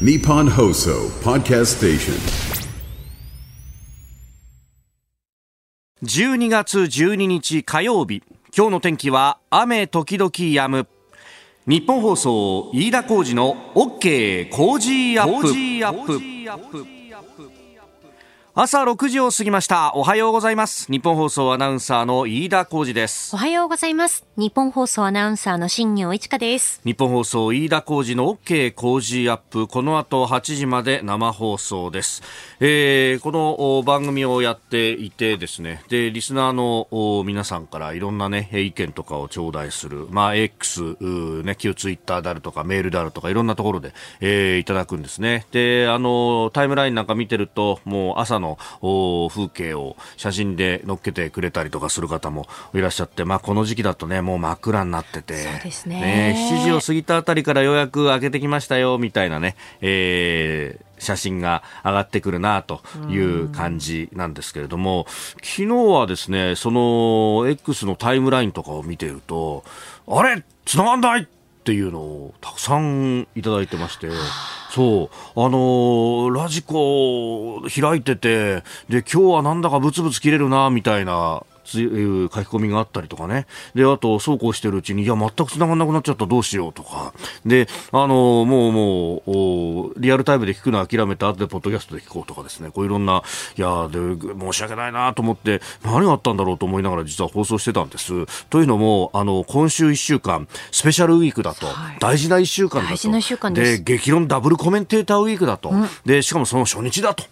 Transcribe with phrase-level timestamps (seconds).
[0.00, 2.14] Nippon Hoso Podcast Station.
[6.02, 8.24] 12月12日火曜日。
[8.56, 10.88] 今日の天気は雨時々止む。
[11.68, 17.03] 日本放送飯田浩二の OK 工事アップ
[18.56, 19.90] 朝6時を過ぎました。
[19.96, 20.86] おはようございます。
[20.88, 23.34] 日本放送アナウンサーの飯田浩二です。
[23.34, 24.24] おはようございます。
[24.36, 26.80] 日本放送アナウンサーの新業一華です。
[26.84, 29.66] 日本放送飯田浩二の OK 工事アップ。
[29.66, 32.22] この後8時まで生放送です、
[32.60, 35.82] えーこのお番組をやっていてですね。
[35.88, 40.06] でリスナーのお皆さんからいろんなね意見とかを頂戴する。
[40.10, 40.96] まあ X
[41.42, 45.44] ね旧ツイッターであるとかメールであるとかいろんなところで、えーいただくんですね。
[45.50, 48.43] であのタイムラインなんか見てるともう朝の
[48.80, 56.50] お風景を写真で載っけてくれたりとかする方もいらっしゃってまあこの時期だとねもう真っ暗になっててそうですね。
[56.52, 65.06] 7時を過ぎたあたりからようやく開けてきましたよみたいなね、えー写真が上がってくるなという感じなんですけれども、
[65.42, 69.64] 昨日はですね、その X のタイムラインとかを見ていると、
[70.08, 71.26] あれ繋がんないっ
[71.64, 74.08] ていうのをたくさんいただいてまして、
[74.74, 83.46] そう、あのーラジコ開いてて、で、今日はなんだかブツブツ切れるな、みたいな、ついう書き込みがあったりとかね。
[83.74, 87.12] で、あと、そうこうしてるうちに、いや、全く繋がんなくなっちゃった、どうしようとか。
[87.44, 92.70] で、あの、もう、もう、おリアルタイムで聞くの諦めて、後でポッドキャストで聞こうとかですね。
[92.70, 93.22] こういろんな、
[93.56, 98.26] いや、で、申し訳ないなと思って、何があったんだろうと思いながら実は放送してたんです。
[98.50, 102.94] というのも、あの、今週1週間、スペシャルウィークだと、はい大事な1週間だと。
[102.94, 105.72] 大事な一週間です激論ダブルコメンテーターウィークだと。
[106.04, 107.24] で、しかもその初日だと。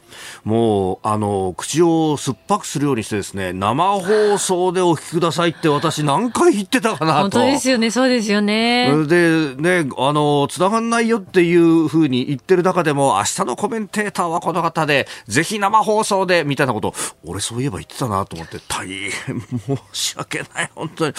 [0.45, 4.01] もう、あの、口を酸っぱくするようにしてですね、生放
[4.39, 7.21] 送でお聞きくださいって私何回言ってたかなと。
[7.23, 8.91] 本当ですよね、そうですよね。
[9.07, 21.15] で、ね、あの、繋がんないよっていうふうに言ってる中でも、明日のコメンテーターはこの方で、ぜひ生放送で、みたいなこと、俺そういえば言ってたなと思って、大変申し訳ない、本当に。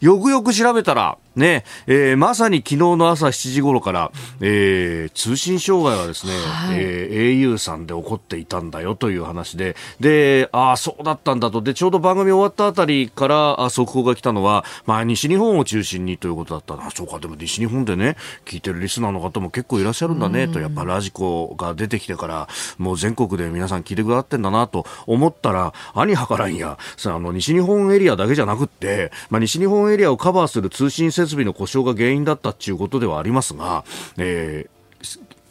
[0.00, 11.60] よくよく調べたら、ね、えーまさに昨日の朝7時頃から、えー通信障害がですね、はいえー au さんで起こっていたんだよという話で、で、ああ、そうだったんだと。
[11.62, 16.90] で、ちょうど番組終わったあたりからあ速報が来たのは、まあ、西日本を中心にということだったな。
[16.90, 20.60] そうか、でも西日本でね、聞いてるリスナーの方も結構いらっしゃるんだね、と。
[20.60, 33.84] やっぱラジコが出てきてから、もう全国で皆さん聞いてくださってんだなと思ったら、兄はからんや、さあの、西日本エリアだけじゃなくって、まあ、西日本エリアをカバーする通信設備の故障が原因だったっていうことではありますが、
[34.18, 34.80] えー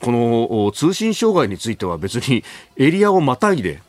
[0.02, 2.44] この通信障害については別に
[2.78, 3.82] エリアをまたいで。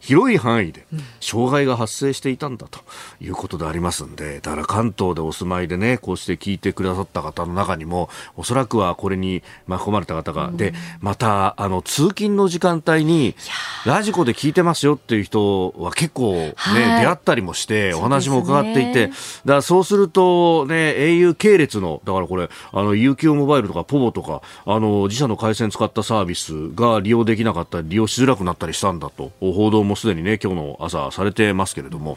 [0.00, 0.86] 広い範囲で
[1.20, 2.80] 障害が発生していたんだと
[3.20, 13.34] いうことでありますんで、だから関東でお住まいでね、こうして聞いてくださった方の中にも、おそらくはこれに巻き込まれた方が、で、また、あの、通勤の時間帯に、
[13.84, 17.00] ラジコで聞いてますよっていう人は結構ね、はい。
[17.02, 32.16] 出会ったりもして、お話も伺っていて、だからそうするとね、au 系列の、だからこれ、あの、UQ モバイルとかポボとか、あの、自社の回線使ったサービスが利用できなかったり、利用しづらくなったりしたんだと、報道もすでにね、今日の朝されてますけれども。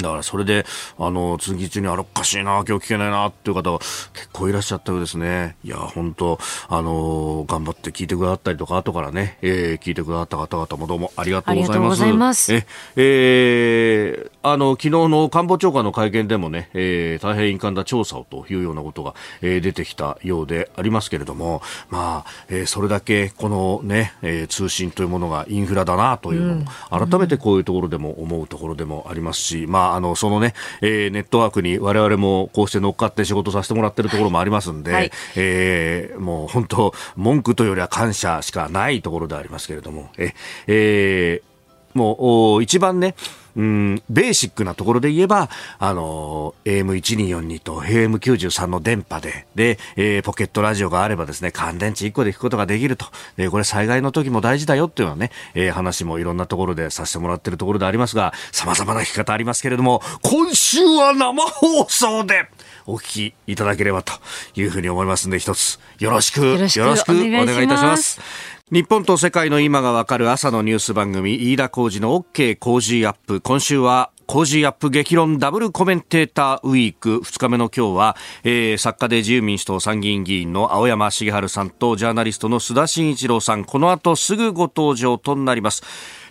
[0.00, 0.64] だからそれで、
[0.98, 5.56] あの、通勤中にあれおかしいな、今日聞けないな、っていう方が結構いらっしゃったようですね。
[5.64, 12.02] いや、本当あの、頑張って聞いてくださったりとか、後からね、えー聞いてくださった方々もどうもありがとうございます。
[12.04, 35.10] あますえ、えーあの、昨日の官房長官の会見でもね、えー大変遺憾な調査をというようなことが、えー出てきたようでありますけれども、まあ、えーそれだけこのね、えー通信というものがインフラだなというのも、改めてこういうところでも思うところでもありますし、まあ、あの、そのね、えーネットワークに我々もこうして乗っかって仕事させてもらってるところもありますんで、はい。
[35.36, 40.34] えーもう本当、文句というよりは感謝しかないところでありますけれども、え、
[40.66, 41.55] えー
[41.96, 42.16] もう、
[42.56, 43.14] お一番ね、
[43.56, 45.48] うん、ベーシックなところで言えば、
[45.78, 53.06] あの、AM1242 と AM93 の電波で、で、えーポケットラジオがあればですね、乾電池1個で聞くことができると。
[53.36, 62.48] で、これ災害の時も大事だよっていうようなね、えー話もいろんなところでさせてもらってるところでありますが、様々な聞き方ありますけれども、今週は生放送で
[62.84, 64.12] お聞きいただければと
[64.54, 68.20] いうふうに思いますんで、一つよろしく、よろしくお願いいたします。
[68.72, 73.40] 日本と世界の今がわかる朝のニュース番組、飯田浩二の OK 工事アップ。
[73.40, 85.84] 今週は、工事アップ激論ダブルコメンテーターウィーク二日目の今日は、えー作家で自由民主党参議院議員の青山茂春さんとジャーナリストの須田慎一郎さん、この後すぐご登場となります。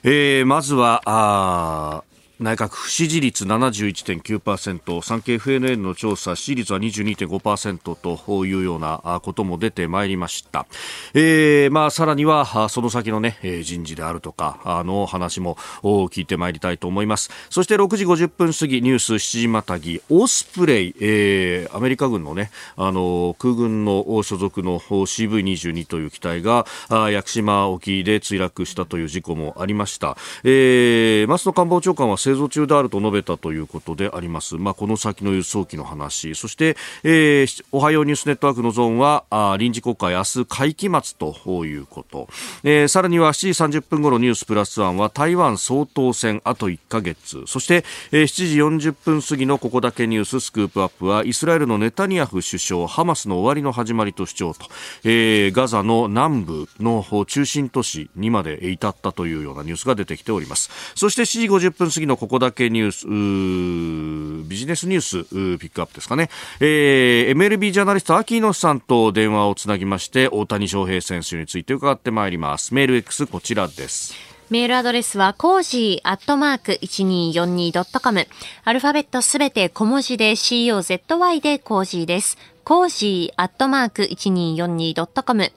[0.04, 10.66] えーまずは、あー内閣不支持率71.9%、産経 FNN の調査、支持率は22.5%というようなことも出てまいりました。
[11.14, 17.30] えー、まあ、さらには、その先のね、人事であるとか、あの話も聞いてまいりたいと思います。
[17.50, 30.18] そして6時50分過ぎ、ニュース7時またぎ、オスプレイ、えー、アメリカ軍のね、あの、空軍の所属の CV22 という機体が、屋久島沖で墜落したという事故もありました。
[30.44, 34.56] えー、松野官房長官は製造中であると述べたということであります。
[34.56, 42.28] まあ、この先の輸送機の話、そして、えー、おはようニュースネットワークのゾーンは、あ臨時国会明日会期末ということ。
[42.64, 47.44] えー、さらには7時30分頃ニュースプラスワンは台湾総統選あと1ヶ月。
[47.46, 54.66] そして、えー、7時40分過ぎのここだけニューススクープアップはイスラエルのネタニヤフ首相、ハマスの終わりの始まりと主張と、
[55.04, 60.72] えー、ガザの南部の中心都市にまで至ったというようなニュースが出てきております。
[60.96, 66.30] そして7時50分過ぎのここだけニュース、ビジネスニュースピックアップですかね。
[66.60, 72.74] えー、MLB ジャーナリスト、秋野さんと電話をつなぎまして、大谷翔平選手について伺ってまいります。
[72.74, 74.14] メール X こちらです。
[74.50, 78.28] メールアドレスは、コージーアットマーク 1242.com。
[78.64, 82.38] アルファベットすべて小文字で COZY でコージーです。
[82.66, 85.52] コージーアットマーク 1242.com。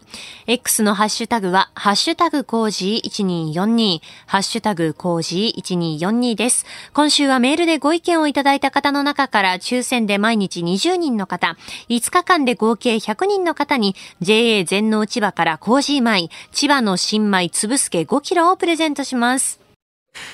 [0.47, 6.67] X のハッシュタグは、ハッシュタグコージー1242、ハッシュタグコージー1242です。
[6.93, 11.57] 今週はメールでご意見をいただいた方の中から抽選で毎日20人の方、
[11.89, 19.68] 5日間で合計100人の方に JA 全農千葉からコージー米、千葉の新米つぶすけ5キロをプレゼントします。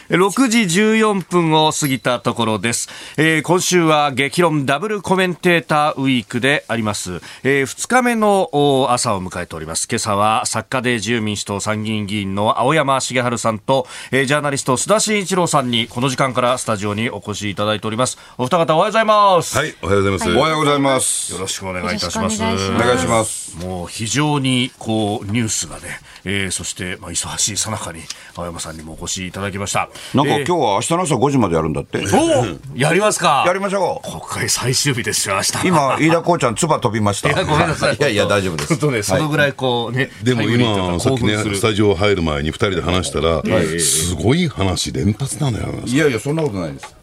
[0.09, 8.51] 6時14分を過ぎたところです、えー、今週は激論ダブルコメンテーターウィークであります、えー、2日目の
[8.91, 9.89] 朝を迎えております。
[9.91, 18.19] 今朝は作家で自由民主党参議院議員の青山茂春さんと、えー、ジャーナリスト須田慎一郎さんにこの時間からスタジオにお越しいただいております。
[18.37, 19.57] お二方おはようございます。
[19.57, 22.43] はいおはようございます、はい、おはようございますよろしくお願いいたします。
[22.43, 22.45] お
[22.79, 23.57] 願いします。
[23.57, 25.83] もう非常にこうニュースがね、
[26.25, 28.01] えー、そしてまあ忙しいさなかに
[28.37, 32.07] 青山さんにもお越しいただきましたなんか今日は明日の朝5時までやるんだって。
[32.07, 34.21] そうやりますかやりましょう。
[34.21, 35.69] 国会最終日ですよ、明日。
[35.69, 37.31] 今、飯田こうちゃん、唾飛びました。
[37.31, 37.97] いや、ごめんなさい。
[37.97, 38.69] いやいや、大丈夫です。
[38.69, 40.11] 本当ね、そのぐらいこうね。
[40.23, 43.43] でも今、さっきね、スタジオ入る前に2人で話したら、
[43.79, 45.67] すごい話連発なのよ。
[45.87, 46.95] いやいや、そんなことないです。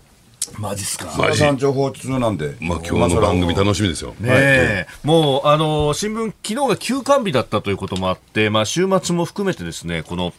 [0.57, 1.13] マジっすか。
[1.17, 2.55] マジ情報通なんで。
[2.59, 4.13] まあ今日の番組楽しみですよ。
[4.19, 10.33] ねえ、もうあの新聞昨日が休刊日だったということもあって、まあ週末も含めてですねこの。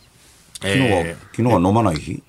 [0.62, 2.22] 昨日は、昨日は飲まない日？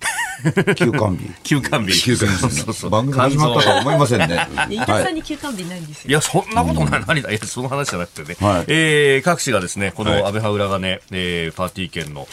[0.75, 1.29] 休館日。
[1.43, 2.01] 休館日。
[2.01, 2.51] 休館日。
[2.51, 4.47] そうそう番組始まったとは思いませんね。
[4.69, 6.09] 飯田さんに休館日ないんですよ。
[6.09, 7.03] いや、そんなことない。
[7.07, 7.33] 何だい？
[7.39, 8.35] や、その話じゃなくてね。
[8.45, 12.27] はい、えー、各紙がですね、この安倍派裏金、えー、パーティー券の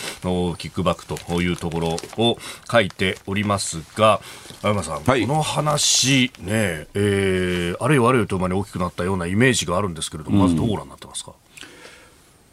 [0.58, 2.38] キックバックというところを
[2.70, 4.20] 書いておりますが、
[4.62, 11.32] 青山さん、はい、この話、ね、えー、あるいはあるいはとまで大きくなったようなイメージがあるんですけれども、まずどうご覧になってますか、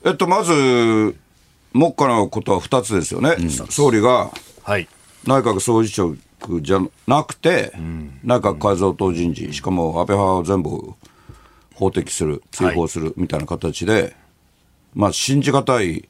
[0.06, 1.16] えっと、まず、
[1.78, 3.36] 目下のことは2つですよね。
[3.40, 4.32] うん、総理が、
[4.64, 4.88] はい。
[5.26, 6.16] 内閣総理長
[6.62, 10.94] じゃなくて、うん、内閣改造党人事、しかも安倍派を全部
[11.76, 14.16] 法的する、追放するみたいな形で、はい、
[14.96, 16.08] まあ、信じがたい、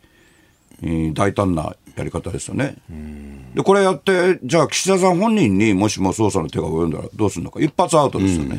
[1.14, 2.76] 大胆なやり方ですよね。
[3.56, 8.58] で、これやって、じゃあ岸田さん本人にもしも捜査の手が及んだらどうするのか、一発アウトですよね。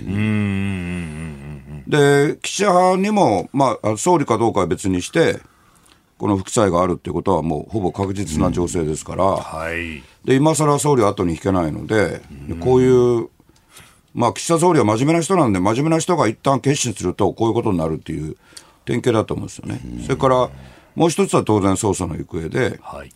[1.87, 5.40] で、岸田派にも、まあ、総理かどうかは別にして、
[6.19, 12.20] この副作用があるっていうことはもうほぼ確実な情勢ですから、うんはい、で今更総理は後に引けないので、
[12.51, 13.29] うん、こういう、
[14.15, 18.37] まあ、岸田総理は真面目な人なんで、真面目な人が一旦決心すると、こういうことになるっていう
[18.84, 19.81] 典型だと思うんですよね。
[19.84, 20.51] うん、それから
[20.96, 23.13] もう一つは当然、捜査の行方で、はい、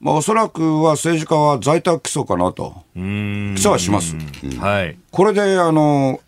[0.00, 4.16] まあ、おそらくは政治家は在宅起訴かなと、起訴はします。
[4.58, 6.20] はい、これであの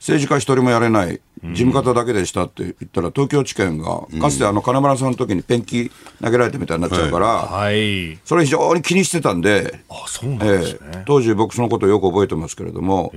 [0.00, 5.90] 政治家一人もやれない、事務方だけでしたって言ったら、東京地検が、かつてあの金村さんの時にペンキ
[6.22, 13.12] 投げられたみたいになっちゃうから、はい、それ非常に気にしてたんで、あそうなんですね、えー、当時、僕、そのことをよく覚えてますけれども、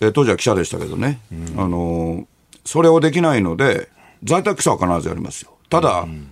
[0.00, 2.26] えー、当時は記者でしたけどね、うん、あの
[2.64, 3.88] それをできないので、
[4.24, 5.50] 在宅起訴は必ずやりますよ。
[5.68, 6.28] ただ、うん、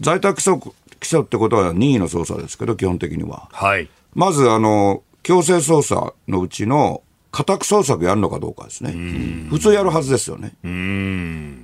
[0.00, 3.48] 在宅起訴起訴ってことは任意の捜査ですけど、基本的には。
[3.52, 7.02] はい、まずあの強制捜査のうちの
[7.34, 8.92] 家宅捜索やるのかどうかですね。
[9.50, 10.54] 普通やるはずですよね。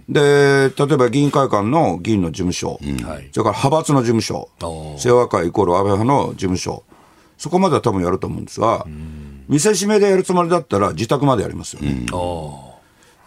[0.09, 4.49] で、例えば議員会館の議員の事務所、それから派閥の事務所、
[4.99, 6.83] 清和会イコール安倍派の事務所、
[7.39, 8.85] そこまでは多分やると思うんですが、
[9.49, 12.05] 見せしめでやるつもりだったら自宅までやりますよね。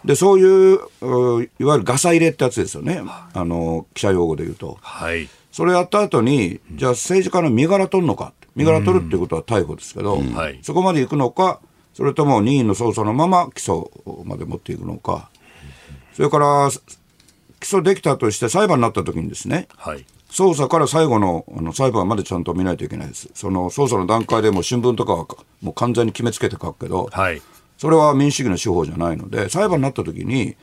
[0.04, 0.80] で、そういう、
[1.58, 3.02] いわゆるガサ入れってやつですよね。
[3.06, 4.76] あの、記者用語で言うと。
[4.82, 5.30] はい。
[5.50, 8.34] それやった後に、じゃあ政治家の身柄取るのか。
[8.54, 10.58] 身柄取るっていうことは逮捕ですけど、はい。
[10.60, 11.60] そこまで行くのか、
[11.94, 13.88] それとも任意の捜査のまま起訴
[14.24, 15.30] まで持っていくのか、
[16.12, 16.68] それから
[17.60, 20.04] 起訴できたとして裁判になった時にですね、はい。
[20.28, 23.30] 捜査から最後のあの裁判までちゃんと見ないといけないです。
[23.34, 25.26] その捜査の段階でもう新聞とかは
[25.62, 27.40] もう完全に決めつけて書くけど、はい。
[27.78, 30.56] それは民主主義の手法じゃないので、裁判になった時に、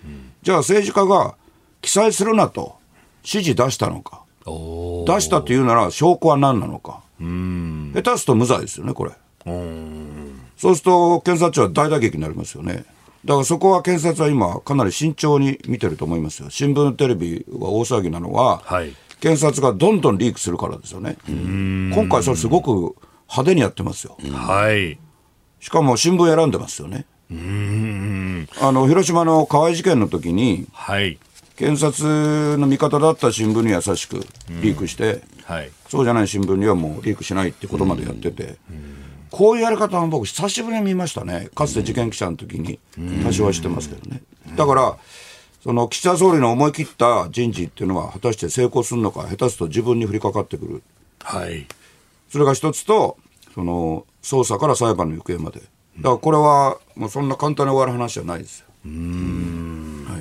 [0.43, 1.35] じゃあ政治家が
[1.81, 2.75] 記載するなと
[3.23, 9.11] 指示出したのか、お出したというなら証拠は何なのか、下手すと無罪ですよね、これ。
[10.61, 12.85] そうすると検察庁は大打撃になりますよね。
[13.25, 16.51] だからそこは検察は今、かなり慎重に見てると思いますよ。
[16.51, 21.15] 新聞、テレビは大騒ぎなのは、はい検察がどんどんリークするからですよね。
[21.27, 22.95] 今回、それすごく
[23.29, 24.17] 派手にやってますよ。
[24.33, 24.97] はい。
[25.59, 27.05] しかも新聞選んでますよね。
[28.59, 31.19] あの広島の河合事件の時に、はい。
[31.55, 35.69] 検察の味方だった新聞に優しくリークして、はい。
[35.87, 38.57] そうじゃない新聞にはもうリークしないってことまでやってて、
[39.31, 42.79] こういうやり方は僕、久しぶりに見ましたね、かつて事件記者の時に、
[43.23, 44.21] 多少は知ってますけどね。
[44.55, 44.97] だから
[45.63, 50.83] その岸田総理の思い切った人事っていうのは、果たして成功するのか、下手すると自分に降りかかってくる、
[51.19, 51.65] はい。
[52.29, 53.17] それが一つと、
[53.53, 55.65] その捜査から裁判の行方まで、だ
[56.03, 58.65] からこれはもうそんな簡単に終わる話じゃないですよ。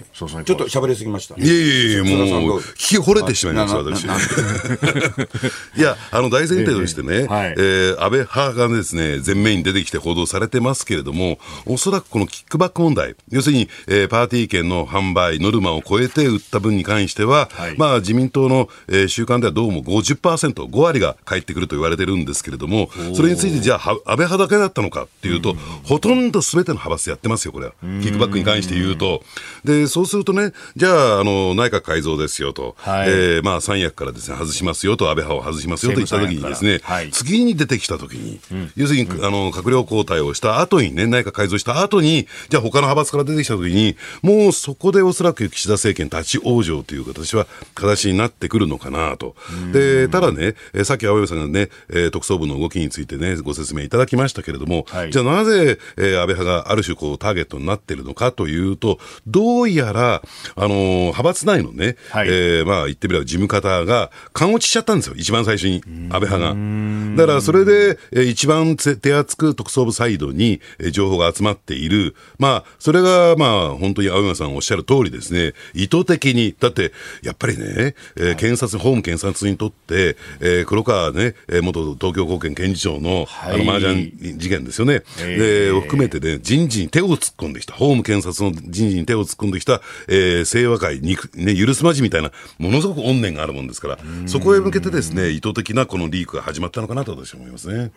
[0.02, 0.45] はい。
[0.45, 1.35] ちょっと喋りすぎました。
[1.37, 4.04] いやいやいや、もう、聞き惚れてしまいました、私。
[5.76, 7.26] いや、あの、大前提としてね、
[7.59, 17.75] え安倍派がですね、前面に出てきて報道されてますけれども、おそらくこのキックバック問題、要するに、えーパーティー券の販売、ノルマを超えて売った分に関しては、はい。
[17.76, 27.73] まあ、自民党の、えー週間ではどうも50%、5割が返ってくると言われてるんですけれども、それについてじゃあ、は安倍派だけだったのかっていうと、ほとんどすべての派閥やってますよ、これは。
[28.02, 29.23] キックバックに関して言うと。
[29.64, 33.09] で、そうするとね、じゃあ、あの、内閣改造ですよと、はい。
[33.11, 37.11] えーまあ、三役からですね、外しますよと、安倍派を外しますよと言ったときにですね、はい。
[37.11, 38.40] 次に出てきたときに、
[38.76, 49.35] 要するに、あの、閣僚交代をした後にね、内閣改造した後に、じゃあ他の派閥から出てきたときに、もうそこでおそらく岸田政権立ち往生という形は、形になってくるのかなと。
[49.73, 55.12] で、ただね、えーさっき青山さんがね、えー特捜部の動きについてね、ご説明いただきましたけれども、はい。
[55.12, 60.22] じゃあなぜ、えー安倍派がある種こうターゲットになっているのかというと、どうやら、
[60.56, 62.28] あのー派閥内のね、はい。
[62.28, 67.16] えーまあ言ってみれば事務方が勘落ちしちゃったんですよ、一番最初に、安倍派が。
[67.16, 72.14] だからそれで、えー一番手手厚く特捜部サイドに、えー情報が集まっている。
[72.38, 83.64] まあ、それが、まあ、本当に青山さんおっしゃる通りですね、意図的に、だって、やっぱりね、えー検察、法務検察にとって、えー黒川ね、えー元東京高検検事長の、あはい。
[83.64, 85.02] の、麻雀事件ですよね。
[85.20, 85.64] えー。
[85.66, 89.69] で、を含めてね、人事に手を突っ込んできた、法務検察の人事に手を突っ込んできた、
[90.08, 97.92] えー、清和会に、ね、許すまじみたいな、ものすごく怨念があるもんですから、そこへ向けてですね、意図的なこのリークが始まったのかなと私は思いますね。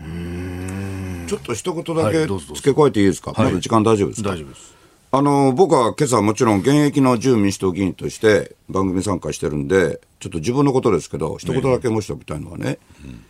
[1.28, 4.30] ちょっと一言だけ付け加えていいですか、まだ時間大丈夫ですか？
[4.32, 4.74] 大丈夫です。
[5.16, 12.80] あの僕は今朝もちろん現役の自由民主党議員として番組参加してるんで、ちょっと自分のことですけど、一言だけ申しておきたいのはね、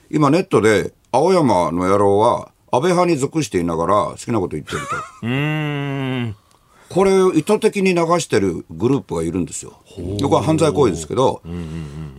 [0.10, 4.86] 今ネットで青山の野郎は安倍派に属していながら好きなこと言ってると。
[5.24, 6.36] うーん。
[6.94, 9.82] これを意図的に流してるグループがいるんですよ。
[9.96, 11.42] これは犯罪行為ですけど、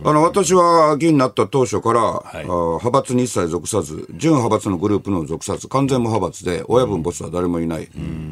[0.03, 7.87] あの私は議員になった当初から、あ派閥に一切属さず、準派閥のグループの属さず、完全無派閥で、親分ボスは誰もいない、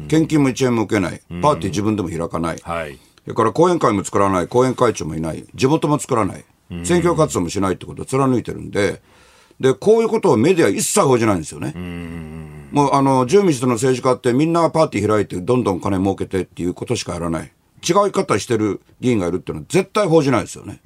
[0.08, 2.98] 献金も1円も受けない、パーティー自分でも開かない、はい。
[3.24, 6.44] それから後援会も作らない、後援会長もいない、地元も作らない、
[6.84, 9.00] 選挙活動もしないってことを貫いてるんで、
[9.60, 11.72] で、こういうことをメディア一切報じないんですよね。
[12.72, 17.52] もう、あの、自由民主党の政治家ってみんなパーティー開いてどんどん金儲けてっていうことしかやらない。
[17.86, 20.80] 違い方してる議員がいるっていうのは絶対報じないですよね。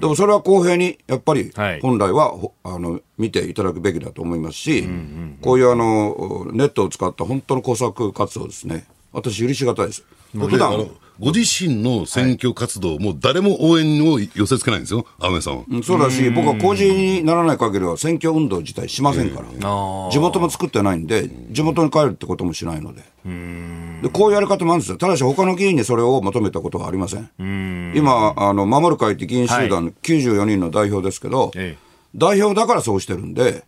[0.00, 4.88] でもそれは公平に、やっぱりはい本来は、ほあの、見ていただくべきだと思いますし、
[5.40, 8.86] こういうあの、ネットを使った本当の工作活動ですね。
[9.12, 10.04] 私許しがたいです。
[10.32, 10.88] 普段、
[11.20, 15.64] ご自身の選挙活動、もう誰も応援を寄せ付けないんですよ、青山さんは。
[15.70, 19.46] うんそうだし、僕は公示にならない限りは選挙運動自体しませんから、
[20.10, 23.02] 地元も作ってないんで、地元に帰るってこともしないので、
[24.02, 27.92] でこういうやり方もあるんですよ、ただし他の議員にそれを求めたことはありません。
[27.94, 31.83] 今、あの守る会って議員集団、94人の代表ですけど、ええ
[32.14, 33.64] 代表だからそうしてるんで、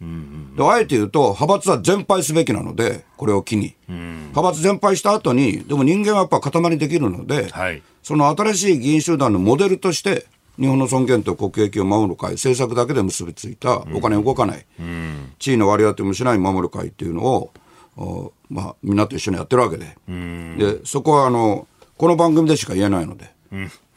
[0.57, 3.75] であえて言うと、派閥は全廃すべきなので、これを機に。
[3.88, 7.83] 派閥全廃した後に、でも人間はやっぱ塊できるので、はい。
[8.03, 10.26] その新しい議員集団のモデルとして、
[10.59, 14.67] 日本の尊厳と国益を守る会、政策だけで結びついた、お金動かない、
[15.38, 17.50] 地位の割り当てもしない守る会っていうのを、
[17.97, 19.97] おまあ、みんなと一緒にやってるわけで、
[20.57, 23.31] でそこはあのこの番組でしか言えないので、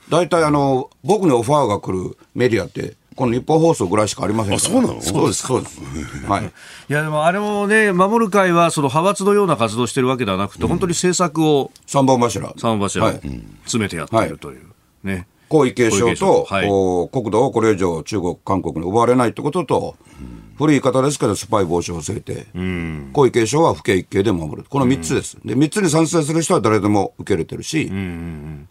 [0.09, 5.01] 大体あの僕にオファーが来るメディアって、この日本放送ぐらいしかありませんそうなの？
[5.01, 5.81] そうです、そうです。
[6.25, 6.45] はい。
[6.45, 12.53] いや、でもあれもね、守る会はその派閥のような活動してるわけではなくて、本当に政策を三本柱。
[12.57, 13.19] 三柱をはい
[13.63, 14.61] 詰めてやっているという。
[15.03, 15.27] ね。
[15.49, 19.97] 皇位継承と、承はいお国土をこれ以上中国、韓国に奪われないってことと、
[20.57, 22.47] 古い言い方ですけど、スパイ防止法制定、
[23.13, 27.85] 皇位継承は不敬一刑で守る、この3つです、で3つに賛成する人は誰でも受け入れてるし、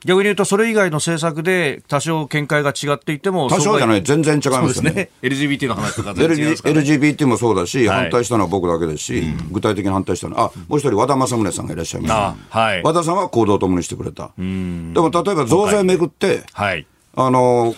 [0.05, 5.11] 逆に言うと、それ以外の政策で多少見解が違っていても、多少じゃない、全然違いますすね。
[5.23, 6.81] LGBT の話とか全然違い LG ますからね。
[6.83, 8.03] LGBT もそうだし、はい。
[8.03, 12.83] 反対したのは僕だけですし、具体的に反対したのは、あもう一人、和田政宗さんがいらっしゃいます、あはい。
[12.83, 16.87] 和田さんは行動を共にしてくれた、でも例えば増税めぐって、はい。
[17.17, 17.75] あの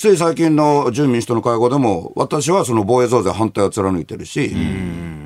[0.00, 4.50] つい最近の自由民主党の会合でも、私はその防衛増税反対を貫いてるし、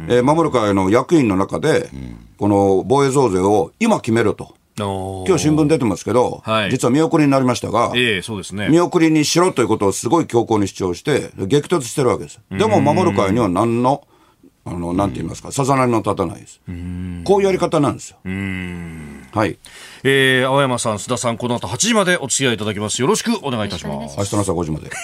[0.09, 1.89] えー守る会の役員の中で、
[2.39, 6.73] この防衛増税を今決めろと、今今日新聞出てますけど、はい。
[6.73, 8.69] 実は見送りになりましたが、ええそうですね。
[8.69, 12.41] 見送りにしろということをすごい強硬に主張して、激突してるわけです。
[12.51, 14.03] でも守る会には何の、
[14.67, 16.61] あの、なんて言いますか、さざなりの立たないです。
[17.25, 18.19] こういうやり方なんですよ。
[18.25, 19.59] はい。
[20.05, 23.03] えー、青山さん、須田さん、この後8時までお付き合いいただきます。
[23.03, 24.17] よろしくお願いいたします。
[24.17, 24.91] 明日の朝5時まで。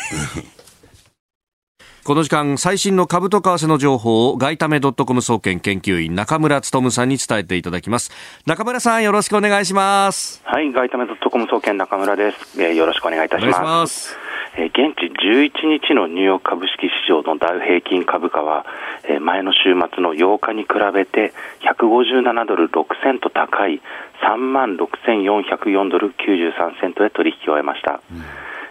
[2.02, 8.10] この時間、最新の株と為替の情報を、外為ドットコム総研研究員、中村努さんに伝えていただきます。
[8.46, 10.40] 中村さん、よろしくお願いします。
[10.44, 14.29] はい、外為ドットコム総研中村です、えーよろしくお願いいたします。
[14.56, 18.66] えー現地11日のニューヨーク株式市場のダウ平均株価は、
[19.04, 23.80] えー前の週末の8日に比べて157ドル6セント高い
[24.22, 28.00] 3万6404ドル93セントで取引を終えました。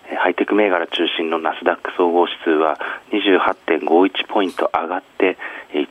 [0.10, 2.80] えーハイテク銘柄中心のナスダック総合指数は
[3.12, 5.38] 28.51ポイント上がって
[5.74, 5.88] えー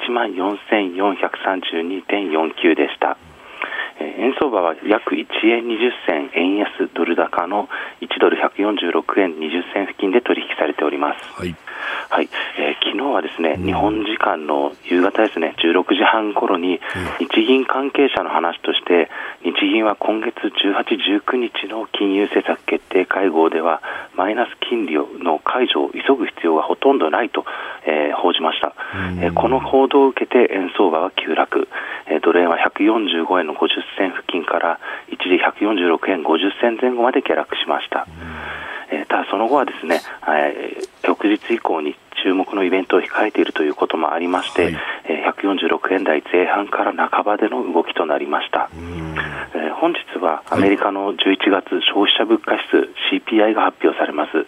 [1.57, 3.17] 14,432.49でした。
[4.01, 7.69] えー円相場は約1円20銭円安ドル高の
[8.01, 11.41] 1ドル146円20銭付近で取引されております。
[11.41, 11.55] はい。
[12.11, 12.29] はい、
[12.59, 16.81] えー昨日はですね、日本時間の夕方ですね、16時半頃に、
[17.19, 19.11] 日銀関係者の話として、
[19.45, 23.83] 日銀は今月18、19日の金融政策決定会合では、
[24.17, 27.45] マイナス金利の解除を急ぐ必要はほとんどないと、
[27.87, 28.75] えー報じました、
[29.21, 31.69] えーこの報道を受けて円相場は急落、
[32.07, 38.07] えードル円は145円の50銭付近から一時146円50銭前後まで下落しました。
[38.91, 48.69] えーただその後はですね、えー翌日以降に注目のイベントを控えているということもありまして、えー146円台前半から半ばでの動きとなりました。
[49.55, 54.47] えー本日はアメリカの11月消費者物価指数 CPI が発表されます。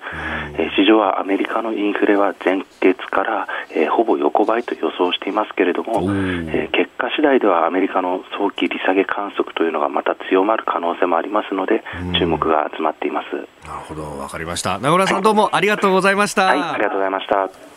[0.58, 11.82] えー市場はアメリカのインフレは前月から、えーほぼ横ばいと予想していますけれども、えー結果次第ではアメリカの早期利下げ観測というのがまた強まる可能性もありますので、
[12.18, 13.26] 注目が集まっています。
[13.70, 14.80] なるほど、わかりました。
[14.80, 16.46] 名村さん、どうもありがとうございました。
[16.46, 17.69] はい、ありがとうございました。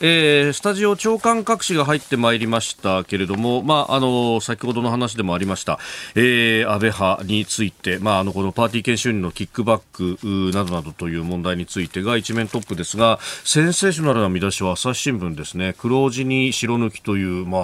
[0.00, 5.78] えースタジオ長官各紙が入ってまいりましたけれども、まあ、あの先ほどの話でもありました、
[6.16, 15.76] えー安倍派について、まあ、あのこのパーティー研修員のキックバックなどなどという問題についてが一面トップですがセンセーショナルな見出しは朝日新聞ですね。
[15.78, 17.62] 黒字に白抜きという、まあ、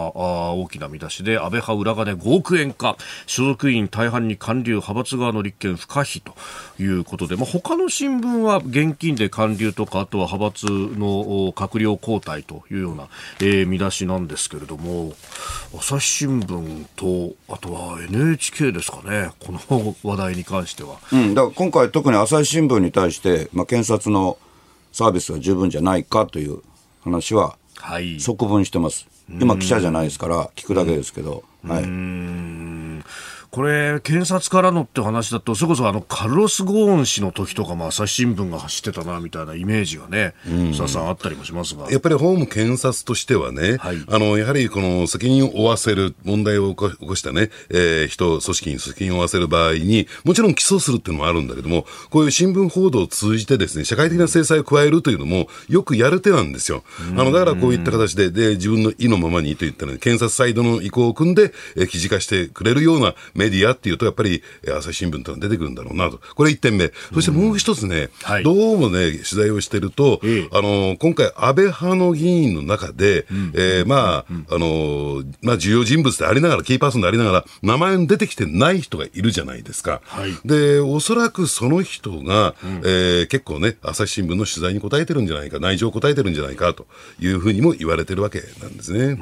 [0.53, 6.35] 大きな見出しで安倍派裏金5億円か所属員大半に官流派閥側の立憲不可避と
[6.81, 13.09] いうことで、まあ、他の新聞は現金で官流とかあとは派閥の閣僚交代というような、
[13.41, 15.13] えー見出しなんですけれども
[15.77, 20.99] 朝日新聞とあとは NHK ですかねこの話題に関しては。
[21.13, 24.39] うん、だから今回特に朝日新聞に対して、まあ、検察の
[24.93, 26.63] サービスが十分じゃないかという
[27.03, 29.07] 話ははい即分してます。
[29.29, 31.85] 今記者じゃないですから聞くだけですけど、はい。
[33.51, 40.35] これ、検察からのって話だと、それこそあのカルロス・ゴーン氏の時とかも朝日新聞が走ってたなみたいなイメージがね、
[40.71, 41.91] 佐々さんあったりもしますが。
[41.91, 56.85] やっぱり法務検察としてはね、はいあの、やはりこの責任を負わせる、問題を起こ起こしたね、えー人、組織に責任を負わせる場合に、もちろん起訴するっていうのもあるんだけども、こういう新聞報道を通じてですね、社会的な制裁を加えるというのも、よくやる手なんですよ。
[57.17, 66.21] あの、だからこういった形で、で、自分の意のままにといったね、検察サイドの意向を組んで、えー記事化してくれるようなメディアっていうと、やっぱり、えー朝日新聞というのは出てくるんだろうなと。
[66.35, 66.93] これ一点目。
[67.15, 80.01] そしてもう一つね、はいどうもね、取材をしてると、ええあの、今回、安倍派の議員の中で、えーまあ、あの、まあ、重要人物でありながら、キーパーソンでありながら、名前に出てきてない人がいるじゃないですか。
[80.05, 86.87] はいで、おそらくその人が、えー結構ね、朝日新聞の取材に答えてるんじゃないか、内情を答えてるんじゃないかと
[87.21, 89.17] いうふうにも言われてるわけなんですね。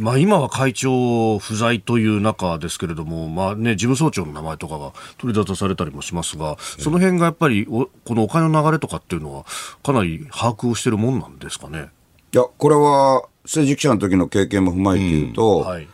[0.00, 9.44] まあ、今は会長不在という中ですけれども、まあね、事務総長の名前とかが取り沙汰されたりもしますが、その辺がやっぱりお、このお金の流れとかっていうのは、
[9.82, 11.88] かなり把握をしてるもんなんですかね？
[12.32, 15.88] いや、これは政治記者の時の経験も踏まえて言うと、はい。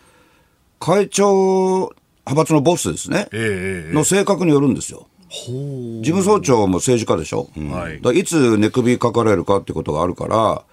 [0.78, 1.92] 会長、
[2.26, 5.08] 派閥のボスですね、ええの性格によるんですよ。
[5.28, 10.64] 事務総長も政治家でしょ、はいだからいつ寝首かかれるかってことがあるから、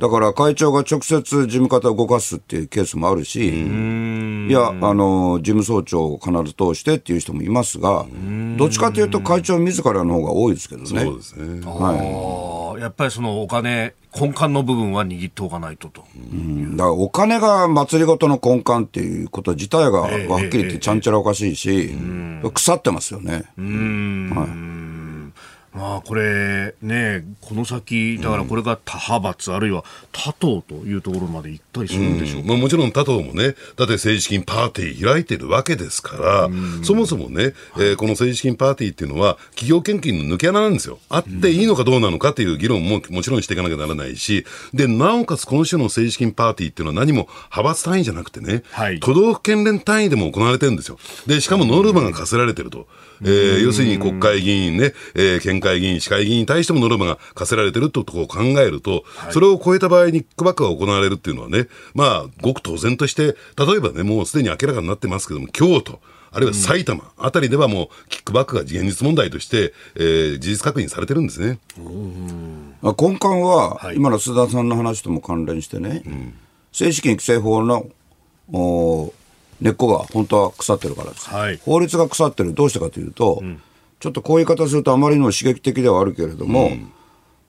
[0.00, 3.50] だから会長が直接事務方を動かすっていうケースもあるし、
[4.48, 8.06] いや、あの、事務総長を必ず通してっていう人もいますが、
[8.56, 10.88] どっちかというと会長自らの方が多いですけどね。
[10.88, 11.60] そうですね。
[11.66, 16.00] ああやっぱりそのお金、根幹の部分は握っておかないとと。
[16.00, 21.94] だからお金が祭りごとの根幹っていうこと自体がはっきり言ってちゃんちゃらおかしいし、
[22.54, 23.44] 腐ってますよね。
[25.72, 32.48] まあこれね、この先、だからこれが他派閥、あるいは他党というところまで行ったりするんでしょうか。
[32.48, 36.50] まあ、もちろん他党もね、だって政治資金パーティー開いてるわけですから、
[36.82, 40.98] そもそもね、えーこの政治資金パーティーっていうのは、企業献金の抜け穴なんですよ。
[41.08, 50.98] あっていいのかどうなのかっていう議論ももちろんしていかなきゃならないし、で、なおかつこの種の政治資金パーティーっていうのは何も派閥単位じゃなくてね、はい都道府県連単位でも行われてるんですよ。
[51.26, 52.86] で、しかもノルマが課せられてると。
[53.22, 66.00] えー要するに国会議員ね、えー県会議員、市会議員に対してもノルマが課せられてるってことを考えると、それを超えた場合にキックバックが行われるっていうのはね、まあ、ごく当然として、例えばね、もうすでに明らかになってますけども、京都、
[66.32, 71.58] あるいは埼玉あたりではもう、キックバックが現実問題として、えー事実確認されてるんですね。
[72.82, 76.02] まあ根幹は、今の須田さんの話とも関連してね、
[76.72, 77.88] 政治資金規正法の
[78.52, 79.12] お
[79.60, 81.60] 根っこが本当は腐ってるからです、はい。
[81.64, 83.42] 法律が腐ってる、どうしてかというと、
[83.98, 86.70] ちょっとこういう言い方するとあまりにも刺激的ではあるけれども、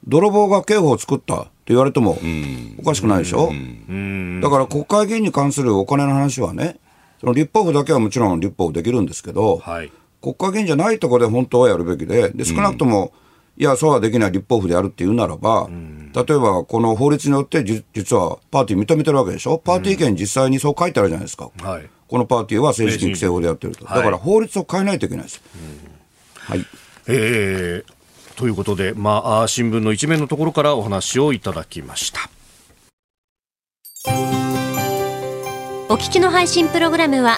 [0.08, 2.18] 泥棒が刑法を作ったって言われても
[2.80, 3.52] おかしくないでしょ、
[4.42, 6.80] だから国会議員に関するお金の話はね、
[7.20, 9.92] その立法府だけはもちろん立法府できるんですけど、はい。
[10.22, 13.14] 国会議員じゃないところで本当はやるべきで、で少なくとも、
[13.62, 15.70] いや、そうはできない立法府でやるっていうならば、
[16.16, 21.88] 例えばこの法律によってじ実はパーティー認めてるわけでしょ、パーティー券実際にそう書いてあるじゃないですか、はい。
[22.08, 25.44] このパーティーは政治規正法でやってると、はいだから法律を変えないといけないです。
[26.40, 26.66] はい。
[27.08, 27.94] えー
[28.36, 32.32] ということで、まあ新聞の一面のところからお話をいただきました。
[35.88, 37.38] お聞きの配信プログラムは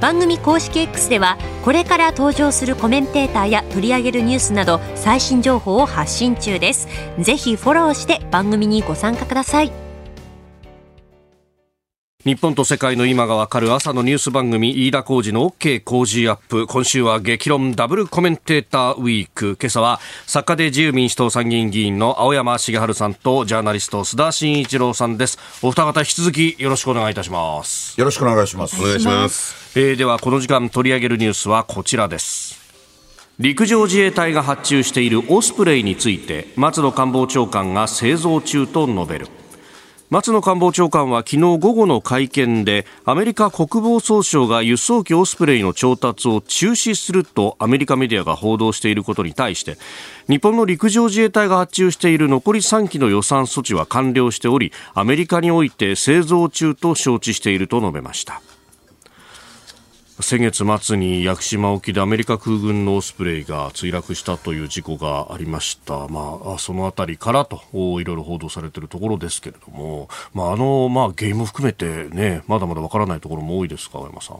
[0.00, 6.88] 番組公式 X ではこれから登場するコメンテーターや取り上げるニュースなど最新情報を発信中です。
[7.18, 9.87] ぜひフォローして番組にご参加ください。
[12.24, 16.66] 日本と世界の今がわかる朝のニュース番組飯田浩司の OK 工事アップ。
[16.66, 19.56] 今週は激論ダブルコメンテーターウィーク。
[19.56, 25.38] 今朝は作家で自由民主党参議院議員の青山茂春さんとジャーナリスト須田慎一郎さんです。
[25.62, 27.96] お二方引き続きよろしくお願いいたします。
[27.96, 28.82] よろしくお願いします。
[28.82, 28.84] お。
[28.84, 29.78] 願いします。
[29.78, 32.58] えーではこの時間取り上げるニュースはこちらです。
[33.38, 39.28] 陸上自衛隊が発注しているオスプレイについて松野官房長官が製造中と述べる
[40.10, 49.76] 松野官房長官は昨日午後の会見でアメリカ国防総省が輸送機オスプレイの調達を中止するとアメリカメディアが報道していることに対して
[50.26, 58.40] 日本の陸上自衛隊が発注している残り3機の予算措置は完了しておりアメリカにおいて製造中と承知していると述べました。
[60.20, 74.38] 先月末に屋久島沖でアメリカ空軍のオスプレイが墜落したという事故がありました、まあ、そのあたりからといろいろ報道されているところですけれども、まあ、あの、まあ、原因も含めて、ね、まだまだわからないところも多いですか、青山さん。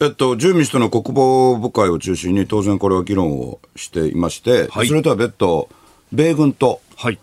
[0.00, 5.68] えっと、自由民主党の国防部会を中心に当然これは議論をしていまして、はいそれとは別途、
[6.12, 7.18] 米軍とはい。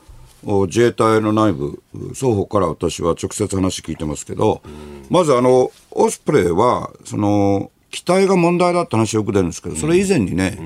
[0.45, 1.81] お自衛隊の内部、
[2.13, 4.61] 双方から私は直接話聞いてますけど、
[5.09, 10.57] まずあの、オスプレイは、その、機体が問題だって話よく出るんですけど、それ以前にね、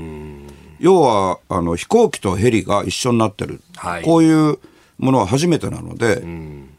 [0.79, 3.61] 要は、あの、飛行機とヘリが一緒になってる。
[3.75, 4.03] はい。
[4.03, 4.59] こういう
[4.97, 6.23] ものは初めてなので、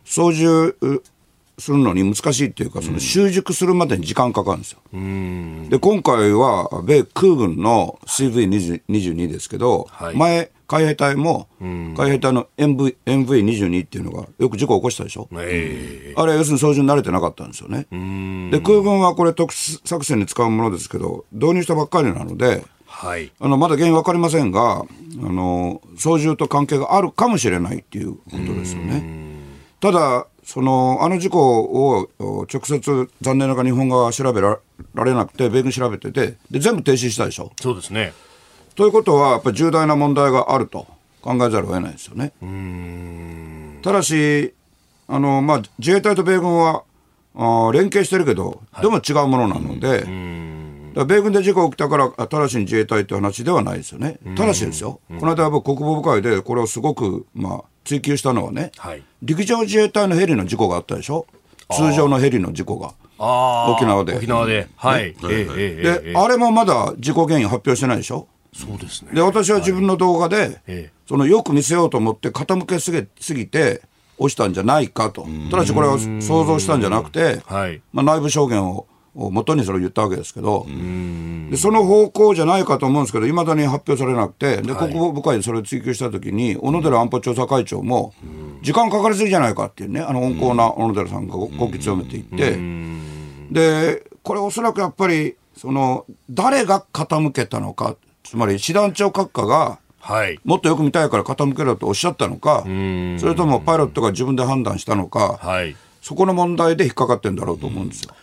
[0.05, 1.03] 操縦
[1.59, 4.79] するのに難しいっていうか、その習熟するまでに時間かかるんですよ。
[5.69, 10.17] で、今回は、米空軍の CV22 ですけど、はい。
[10.17, 15.29] 前、海兵隊も、海兵隊の MV MV22 っていうのがよく事故起こしたでしょ？
[15.39, 17.87] えあれ、要するに操縦に慣れてなかったんですよね。
[18.51, 23.31] で、空軍はこれ特殊作戦に使うものですけど、導入したばっかりなので、はい。
[23.41, 24.85] あのまだ原因分かりませんが、あ
[25.21, 29.27] の操縦と関係があるかもしれないっていうことですよね。
[29.81, 34.59] ただその、あの事故をお直接、残念ながら日本側は調べら
[34.95, 37.51] られなくて、米軍調べててで、全部停止したでしょ？
[37.61, 38.13] そうですね。
[38.77, 40.87] ということは、やっぱり重大な問題があると
[41.23, 42.33] 考えざるを得ないですよね。
[43.83, 44.53] ただし、
[45.09, 46.83] あのまあ、自衛隊と米軍は
[47.35, 50.09] あ連携してるけど、でも違うものなので、だか
[50.95, 54.19] ら米軍で事故起きたから、あ直ちに自衛隊って話ではないですよね。
[54.37, 59.03] ただしですよ、この間、僕、国防部会でこれをすごく、まあ、追求したのはね、はい。
[59.23, 61.27] 陸上自衛隊のヘリの事故があったでしょ、
[61.71, 62.93] 通常のヘリの事故が。
[63.19, 64.17] 沖縄で。
[64.17, 64.69] 沖縄で。
[64.77, 65.15] はい。
[65.15, 68.27] で、あれもまだ事故原因発表してないでしょ？
[68.57, 69.13] そうですね。
[69.13, 70.93] で、私は自分の動画で、ええ。
[71.07, 73.83] そのよく見せようと思って傾けすぎすぎて
[74.19, 75.27] 落ちたんじゃないかと。
[75.51, 77.83] ただしこれは想像したんじゃなくて、はい。
[77.93, 80.67] まあ、内部証言をを元にそれを言ったわけですけど、
[81.51, 88.13] でその方向じゃないかと思うんですけど、いまだに発表されなくて、で国防部会でそれを追及したときに、小野寺安保調査会長も、
[88.63, 92.59] 時間かかりすぎじゃないかっていうね、あの温厚な小野寺さんがごごき強めていって、
[93.51, 97.97] で、これおそらくやっぱり、その、誰が傾けたのか、
[98.29, 100.39] つまり師団長閣下が、はい。
[100.45, 102.69] もっとよく見たいから傾けろとおっしゃったのか、そ
[103.27, 105.77] れともパイロットが自分で判断したのか、はい。
[106.01, 108.15] そこの問題で引っかかってんだろうと思うんですよ。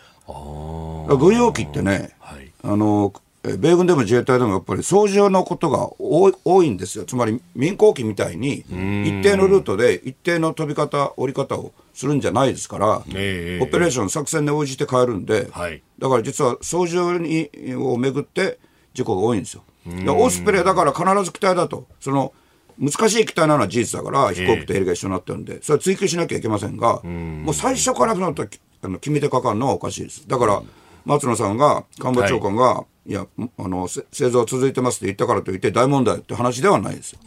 [1.18, 3.12] 軍用機ってね、はいあの
[3.46, 18.58] え米軍でも自衛隊でもやっぱり操縦のことが多いんですよ、つまり民航機みたいに、一定のルートで一定の飛び方、降り方をするんじゃないですから、ええオペレーション、作戦に応じて変えるんで、はいだから実は操縦にをめぐって
[18.94, 19.62] 事故が多いんですよ。
[19.86, 22.32] でオスプレイだから必ず機体だと、その
[22.78, 30.26] 難しい機体なのは事実だから、飛行機とヘリが一緒になってるんで、それは追求しなきゃいけませんが、もう最初からその時あの決めてかかるのはおかしいです。
[30.28, 30.62] だから、
[31.04, 33.26] 松野さんが、官房長官が、い、や、
[33.58, 37.18] あの、せ製造は続いてますって言ったからといって大問題って話ではないですよ。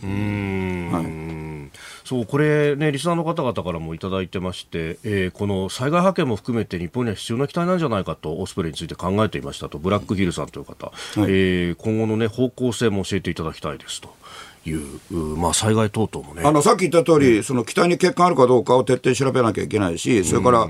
[2.07, 14.15] そうこれねリスナーの方々からもいただいてまして、えーこの災害派遣も含めて日本には必要な機体なんじゃないかとオスプレイについて考えていましたとブラックヒルさんという方、えー今後のね方向性も教えていただきたいですと
[14.65, 16.43] いううまあ災害等々もね。
[16.45, 20.69] あのさっき言った通り、その機体に欠陥あるかどうかを徹底調べなきゃいけないし、それから、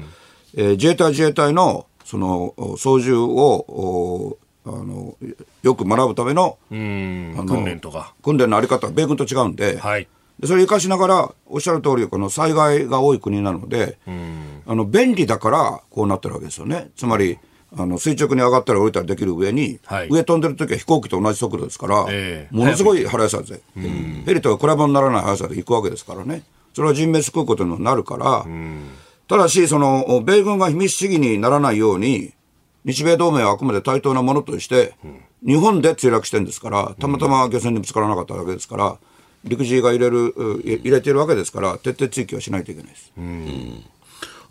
[0.55, 5.15] えー自衛隊自衛隊のそのお操縦をおあの
[5.61, 7.45] よく学ぶためのうん。
[7.47, 8.13] 訓練とか。
[8.23, 10.07] 訓練のあり方、米軍と違うんで、はい
[10.39, 13.97] でそれを生かしながら、おっしゃる通り、この災害が多い国なので、
[14.67, 16.89] あの便利だからこうなってるわけですよね。
[16.95, 17.39] つまり
[17.75, 20.07] あの垂直に上がったり降りたりできる上に、はい。
[20.09, 22.55] 上飛んでる時は飛行機と同じ速度ですから、ええ。
[22.55, 23.61] ものすごい速さで、
[24.25, 28.45] ヘリとは比べ物にならない速さで行くわけですからね、それは人命救うことにもなるから、
[29.27, 32.33] ただし、その米軍が秘密主義にならないように、
[32.85, 34.93] 日米同盟はあくまで対等なものとして、
[35.45, 38.97] 日本で墜落してるんですから、たまたま漁船にぶつからなかったわけですから、
[39.47, 40.33] 陸自が入れる、
[40.63, 43.11] 入れてるわけですから、徹底追及はしないといけないです。
[43.17, 43.83] うん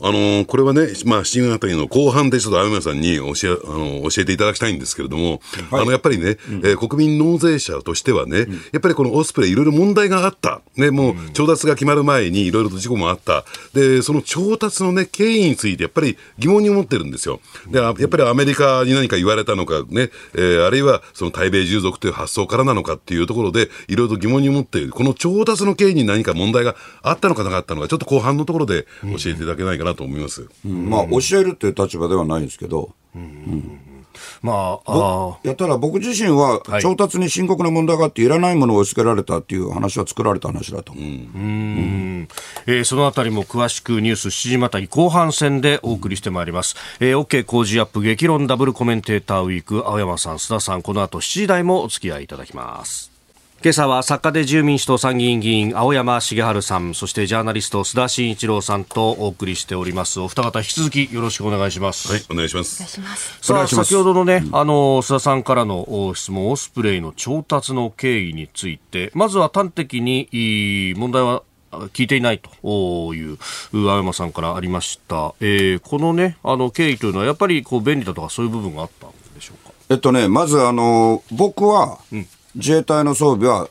[0.01, 10.61] あのーこれはね、まあ、7月あたりの後半でちょっと青山さんに教え、あの教えていただきたいんですけれども、あの、やっぱりね、えー国民納税者としてはね、やっぱりこのオスプレイいろいろ問題があった。
[10.77, 13.45] ね、もう調達が決まる前にいろいろと事故もあった。
[13.73, 17.41] で、その調達のね、経緯についてやっぱり疑問に思ってるんですよ。
[17.71, 24.91] で、あやっぱりアメリカに何か言われたのかね、えーあるいはその対米従属という発想からなのかっていうところで、いろいろと疑問に思っている。
[24.91, 30.49] この調達の経緯に何か問題があったのかなかったのか、ちょっと後半のところで教えていただけないかなと思います。
[30.64, 32.90] まあ、教えるっていう立場ではないんですけど、
[34.42, 36.83] まああいやただ僕自身ははい。
[36.83, 41.05] 調達に深刻な問題があって、いらないものを押し付けられたっていう話は作られた話だと思う。
[41.05, 42.29] ー
[42.66, 53.16] えーそのあたりも詳しくニュース7時またり後半戦でお送りしてまいります、えー、OK 工事アップ激論ダブルコメンテーターウィーク青山さん須田さんこの後7時台もお付き合いいただきます
[53.62, 62.85] 今朝は作家で自由民主党参議院議員青山茂春さんそしてジャーナリスト須田慎一郎さんとお送りしておりますお二方引き続きよろしくお願いします、はい、お願いします。
[62.85, 63.01] さ
[63.49, 71.42] あお願いします先ほどのね、あの須田さんからのお質問、オスプレイの調達の経緯について、まずは端的にいい問題は
[71.73, 73.38] あ聞いていないという
[73.73, 75.35] う青山さんからありました。
[75.40, 79.73] えーこのね、あの経緯というのはやっぱりこう便利だとかそういう部分があったんでしょうか？
[79.88, 81.99] えっとね、まずあの僕は、
[82.57, 83.69] 自衛隊の装備は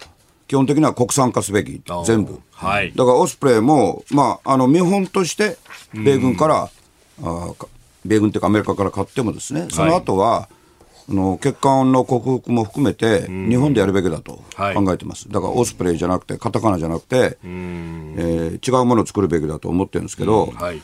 [0.48, 2.40] 基本的には国産化すべき全部。
[2.52, 2.92] はい。
[2.94, 5.58] だからオスプレイも、まあ、あの見本として、
[5.94, 6.70] 米軍から、
[7.24, 7.54] あ
[8.06, 10.48] 米軍というかアメリカから買ってもですね、その後は、
[11.10, 14.76] あの欠陥の克服も含めて、日本でやるべきだとはい。
[14.76, 15.28] 考えてます。
[15.30, 20.82] だからオスプレイじゃなくて、カタカナじゃなくて、えー違うものを作るべきだと思ってるんですけど、はい。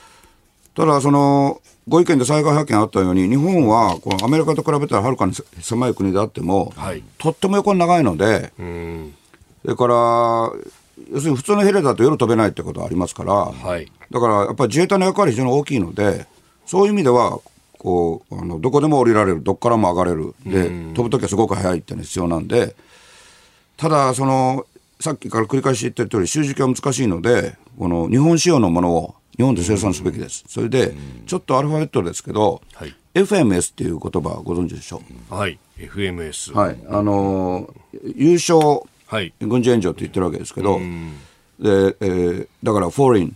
[0.75, 7.03] ただ、そのご意見で災害発見あったように、日本はこのアメリカと比べたらはるかに狭い国であっても、はい。
[7.17, 8.53] とっても横に長いので、
[9.63, 10.51] それから、
[11.11, 13.91] 要するに普通のヘリだと夜飛べないってことはありますから、はい。
[14.11, 16.27] だからやっぱり自衛隊の役割、非常に大きいので、
[16.65, 17.39] そういう意味では、
[17.79, 22.75] こうあのどこでも降りられる、どこからも上がれる、で飛ぶときはすごく速いっていうのが必要なんで、
[23.75, 24.67] ただその、
[24.99, 30.43] さっきから繰り返し言ってる通り、習字は難しいので、この日本仕様のものを日本で生産すべきです。
[30.47, 30.93] それで、
[31.25, 35.01] ちょっとアルファベットですけど、はい FMS っていう言葉ご存知でしょ？
[35.29, 35.59] はい。
[35.77, 36.53] FMS。
[36.53, 36.57] う。
[36.57, 36.77] はい。
[36.87, 38.57] あのー優勝、
[39.07, 39.33] はい。
[39.41, 43.35] 軍事援助って言ってるわけですけど、で、えーだから、フォーリン、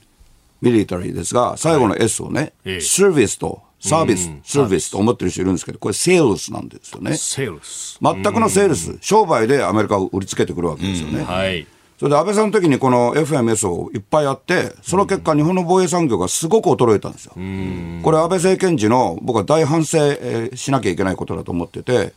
[0.61, 7.17] ミリタリーですが、最後の S をね、ええサービスと、サービス、サービスと思ってる人いるんですけど、これ、セールスなんですよね。
[7.17, 7.99] セールス。
[8.01, 11.21] 全くのセールス、商売でアメリカを売りつけてくるわけですよね。
[11.23, 11.67] はい。
[12.05, 17.31] それで安倍さんの時にこの FMS をいっぱいやって、その結果、日本の防衛産業がすごく衰えたんですよ。
[17.33, 22.13] これ、安倍政権時の僕は大反省、えーしなきゃいけないことだと思ってて、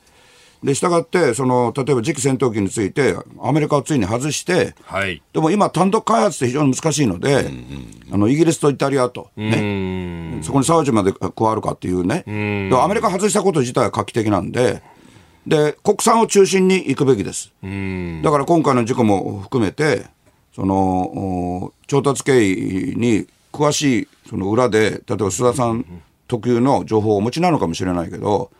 [0.62, 5.22] で、したがって、その、例えば次期戦闘機について、アメリカをついに外して、はい。
[5.32, 7.50] でも今、単独開発って非常に難しいので、
[8.12, 14.82] あのイギリスとイタリアと、ね、そこにサウジまで加わるかっていうね、でアメリカ外したこと自体は画期的なんで、
[15.46, 17.52] で国産を中心に行くべきです。
[17.62, 20.06] だから今回の事故も含めて、
[20.54, 25.84] そのお調達経緯に詳しいその裏で、例えば須田さん
[26.26, 28.50] 特有の情報をお持ちなのかもしれないけど、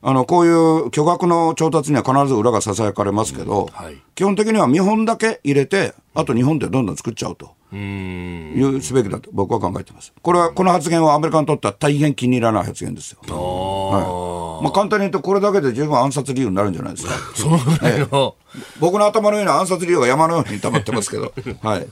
[0.00, 3.96] あのこういう巨額の調達には必ず裏がささやかれますけど、はい。
[4.14, 7.56] 基本的には見本だけ入れて、あと日本でどんどん作っちゃうと。
[7.70, 10.12] いうすべきだと僕は考えてます。
[10.22, 13.18] これは、この発言はアメリカにとっては大変気に入らない発言ですよ。
[13.28, 17.12] はいまあ、簡単に言うと、これだけで十分暗殺理由になるんじゃないですか。
[17.34, 18.34] そのぐらいの、
[18.80, 21.32] 僕の頭の上に暗殺理由が山のように溜まってますけど。
[21.62, 21.86] はい。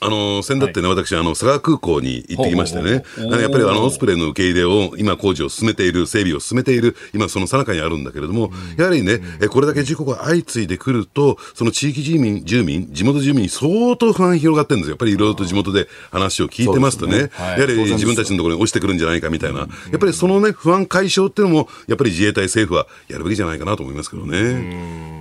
[0.00, 17.60] あの先だってね、私、あの佐賀空港に行ってきましてね、やっぱりあのオスプレイの受け入れを今、工事を進めている、整備を進めている、今、その最中にあるんだけれども、やはりね、えこれだけ事故が相次いでくると、その地域住民、住民、地元住民に相当不安広がってるんですよ、やっぱりいろいろと地元で話を聞いてますとね、そうですはい。
[17.60, 25.19] やはり自分たちのところに落ちてくるんじゃないかみたいな、やっぱりそのね、不安解消っていうのも、やっぱり自衛隊、政府はやるべきじゃないかなと思いますけどね。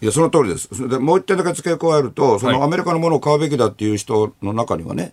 [0.00, 0.68] いや、その通りです。
[0.72, 5.12] それでもう一点だけ付け加えると、そのアメリカのものを買うべきだっていう人の中にはね、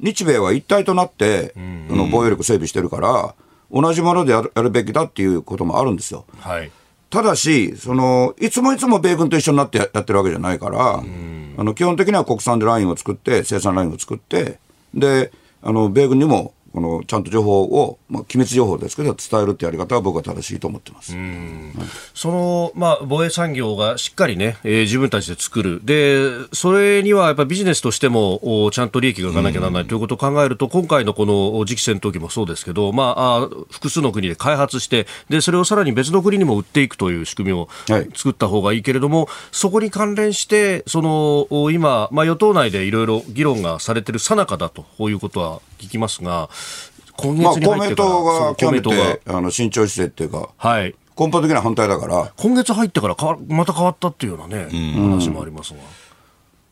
[0.00, 1.54] 日米は一体となって、
[1.88, 3.34] その防衛力整備してるから、
[3.72, 6.24] 同じものでやるやるべきだっていうこともあるんですよ。
[6.38, 6.70] はい。
[7.10, 11.02] ただし、そのいつもいつも米軍と一緒になってややってるわけじゃないから、
[11.58, 14.58] あの基本的には国産でラインを作って、生産ラインを作って、
[14.94, 15.32] で
[15.62, 21.14] あの米軍にもこのちゃんと情報を、まあ、機密情報ですけど、伝えるってやり方は僕は正しいと思ってます。
[22.14, 25.80] その、まあ、防衛産業がしっかりね、えー自分たちで作る。
[25.84, 46.48] で、それにはやっぱビジネスとしても、おちゃんと利益がいかなきゃならないということを考えると、今回のこのお次期戦闘機もそうですけど、まあ、あ複数の国で開発して、で、それをさらに別の国にも売っていくという仕組みをはい作った方がいいけれども、そこに関連して、その、お今、まあ、与党内でいろいろ議論がされている最中だということは聞きますが、
[47.16, 50.94] 今月に入ってから、党がそう極め公明党がてあの慎重姿勢っていうか、はい。
[51.18, 55.80] 根本的な反対だから、今月入ってから変わまた変わったっていうようなね、話もありますが。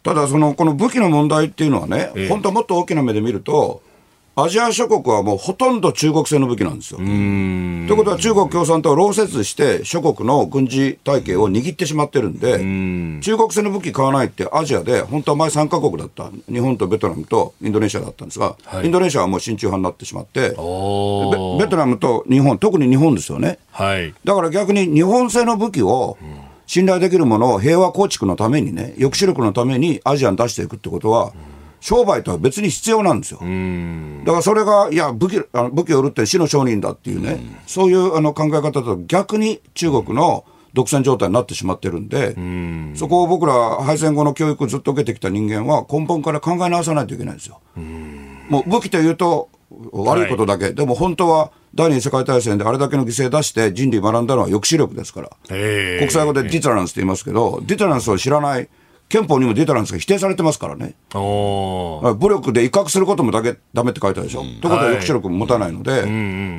[0.03, 3.83] ただその、この武器の問題っていうのはね、ええ本当はもっと大きな目で見ると、
[4.41, 6.99] アジア諸国はもうほとんど中国製の武器なんですよ。
[6.99, 12.59] ということは中国共産党は労説して諸国の軍事体系を握ってしまってるんで、
[13.21, 16.31] 中国製の武器買わないってアジアで本当は前3カ国だった。
[16.47, 23.59] 日本とベトナムとインドネシアだったんですが、はいインドネシアはもう親中派になってしまって、おベベトナムと日本、特に日本ですよね。
[23.73, 24.15] はい。
[24.23, 26.17] だから逆に日本製の武器を
[26.69, 31.33] 信頼できるものを平和構築のためにね、抑止力のためにアジアに出していくってことは、
[31.81, 33.41] 商売とは別に必要なんですよ。
[33.41, 42.35] だからそれが、いや、武器あの武器を売るって死の商人だっていうね、そういうあの考え方と逆に中国の独占状態になってしまってるんで、
[42.97, 47.61] そこを僕ら敗戦後の教育をずっと受けてきた人間は根本から考え直さないといけないんですよ。
[48.49, 49.49] もう武器というと
[49.93, 55.99] 悪いことだけ、でも本当は第二次世界大戦であれだけの犠牲出して人類学んだのは抑止力ですから、え。
[56.01, 58.69] 国際語でディタランスって言いますけど、ディタランスを知らない、
[59.09, 66.03] 憲法にもディタランスが否定されてますからね、武力で威嚇することもだけダメって書いてあるでしょ、ということは抑止力も持たないので、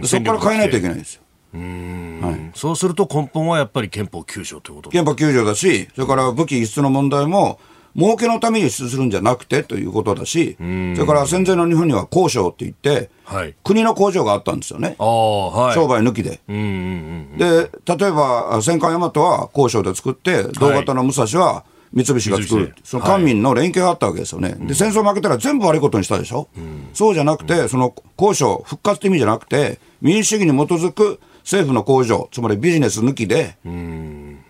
[0.01, 1.21] でそこから変えないといけないんですよ。
[1.53, 4.89] はい、そうすると根本はやっぱり憲法9条ということ。
[4.89, 7.59] 憲法9条だし、それから武器輸出の問題も、
[7.95, 13.55] 儲けのために輸出するんじゃなくてということだし、それから戦前の日本には工商って言って、はい。
[13.63, 14.95] 国の工場があったんですよね。
[14.99, 15.75] はい。
[15.75, 16.39] 商売抜きで。
[16.47, 22.75] で、例えば、戦艦大和は工商で作って、同型の武蔵は三菱が作る。
[22.83, 24.55] その官民の連携があったわけですよね。
[24.59, 26.47] で、戦争負けたら全部悪いことにしたでしょ？
[26.93, 33.57] そうじゃなくて、その交渉、復活って意味じゃなくて、民主主義に基づく政府の工場、つまりビジネス抜きで、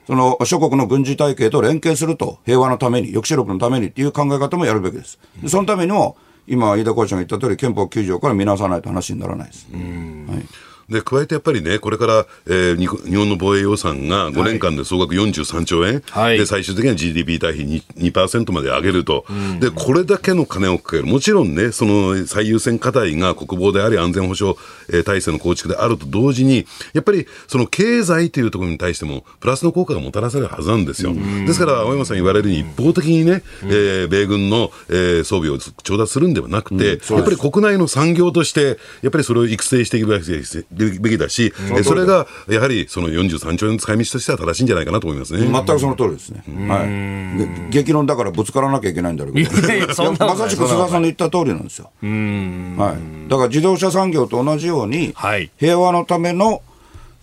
[0.06, 5.20] その諸国の軍事体系と連携すると、平和のために、抑止力のためにっていう考え方もやるべきです。
[5.42, 6.18] でそのためにも、
[6.48, 9.68] 今、飯田校長が言った通り、憲法9条から見直さないと話にならないです。
[9.72, 10.46] はい
[10.90, 16.38] で加えてやっぱりね、これから、えー日日本の防衛予算が5年間で総額43兆円、はい。
[16.38, 18.12] で最終的には GDP 対比 2%,
[18.46, 19.26] 2まで上げると、
[19.60, 24.58] で、これだけの金をかける、もちろんね、その最優先課題が国防であり、安全保障、
[24.90, 31.14] えー体制の構築であると同時に、やっぱりその経済というところに対しても、プラスの効果がもたらされるはずなんですよ。
[31.46, 40.66] ですから、青山さん言われるように、一方的にね、えー米軍の、えー装備を調達するんではなくて、やっぱり国内の産業として、やっぱりそれを育成していくべきです
[41.00, 45.46] べきだし、えーそれがやはりその43兆円の使い道としては正しいんじゃないかなと思いますね。
[45.46, 46.44] 全くその通りですね。
[46.68, 47.70] はい。
[47.70, 49.52] げ激論だからぶつからなきゃいけないんだろうけど。
[49.52, 51.92] まさしく須田さんの言った通りなんですよ。
[52.02, 53.30] はい。
[53.30, 56.62] だから自動車産業と同じように、はい平和のための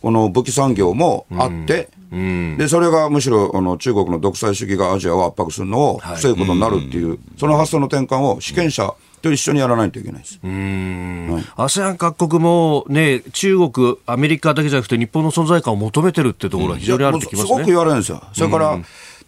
[0.02, 10.38] この武器産業もあって、で、それがむしろあの中国の独裁主義がアジアを圧迫するのを防ぐことになるっていう、その発想の転換を主権者と一緒にやらないといけないです。
[10.42, 17.66] ASEAN 各国もね、中国、アメリカだけじゃなくて日本の存在感を求めてるってところは非常にあるってきますすごくね。
[17.66, 18.22] 言われるんですよ。
[18.32, 18.78] それから、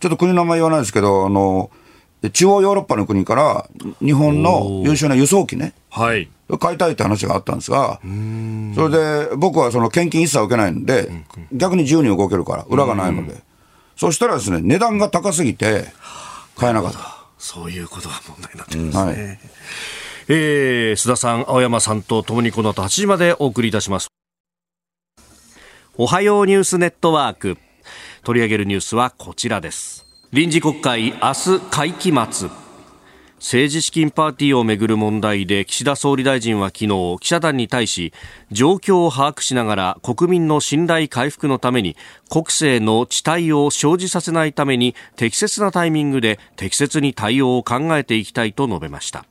[0.01, 1.71] ちょっと国の名前言わないですけど、あの、
[2.33, 3.69] 中央ヨーロッパの国から
[4.01, 6.29] 日本の優秀な輸送機ね、はい。
[6.59, 8.01] 買いたいって話があったんですが、
[8.75, 11.11] それで僕はその献金一切受けないので、
[11.53, 13.37] 逆に自由に動けるから、裏がないので。
[13.97, 15.87] そしたらですね、値段が高すぎて、
[16.57, 17.18] 買えなかった。
[17.39, 19.05] そういうことが問題になってくるんですね。
[19.05, 19.39] はい。
[20.31, 24.09] えー、須田さん、青山さんとともにこの後8時までお送りいたします。
[25.97, 27.57] おはようニュースネットワーク。
[28.23, 30.05] 取り上げるニュースはこちらです。
[30.33, 32.68] 臨時国会、明日会期末。
[33.39, 38.13] 政治資金パーティーをめぐる問題で岸田総理大臣は昨日記者団に対し
[38.51, 41.97] 状況を把握しながら国民の信頼回復のために
[42.29, 49.25] 国政の遅滞を生じさせないために適切なタイミングで適切に対応を考えていきたいと述べました。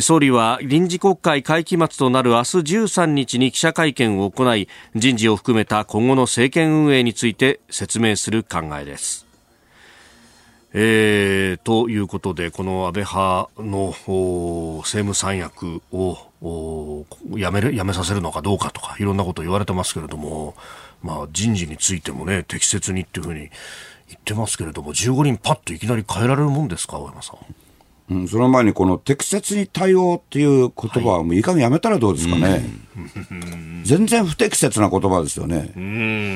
[0.00, 9.24] 総理は臨時国会会期末となる明日13日に記者会見を行い人事を含めた今後の政権運営について説明する考えです。
[10.76, 17.06] えー、ということで、この安倍派の政務三役をお
[17.36, 20.56] やめるやめさせるのかどうかとか、いろんなこと言われてますけれども、
[21.00, 23.50] まあ、人事についてもね、適切にっていうふうに
[24.08, 27.63] 言ってますけれども、15人パッといきなり変えられるもんですか、大山さん。
[28.10, 32.62] うん、その前にこの適切に対応っていう言葉はもういい加減やめたらどうですかね。
[33.84, 35.72] 全然不適切な言葉ですよね。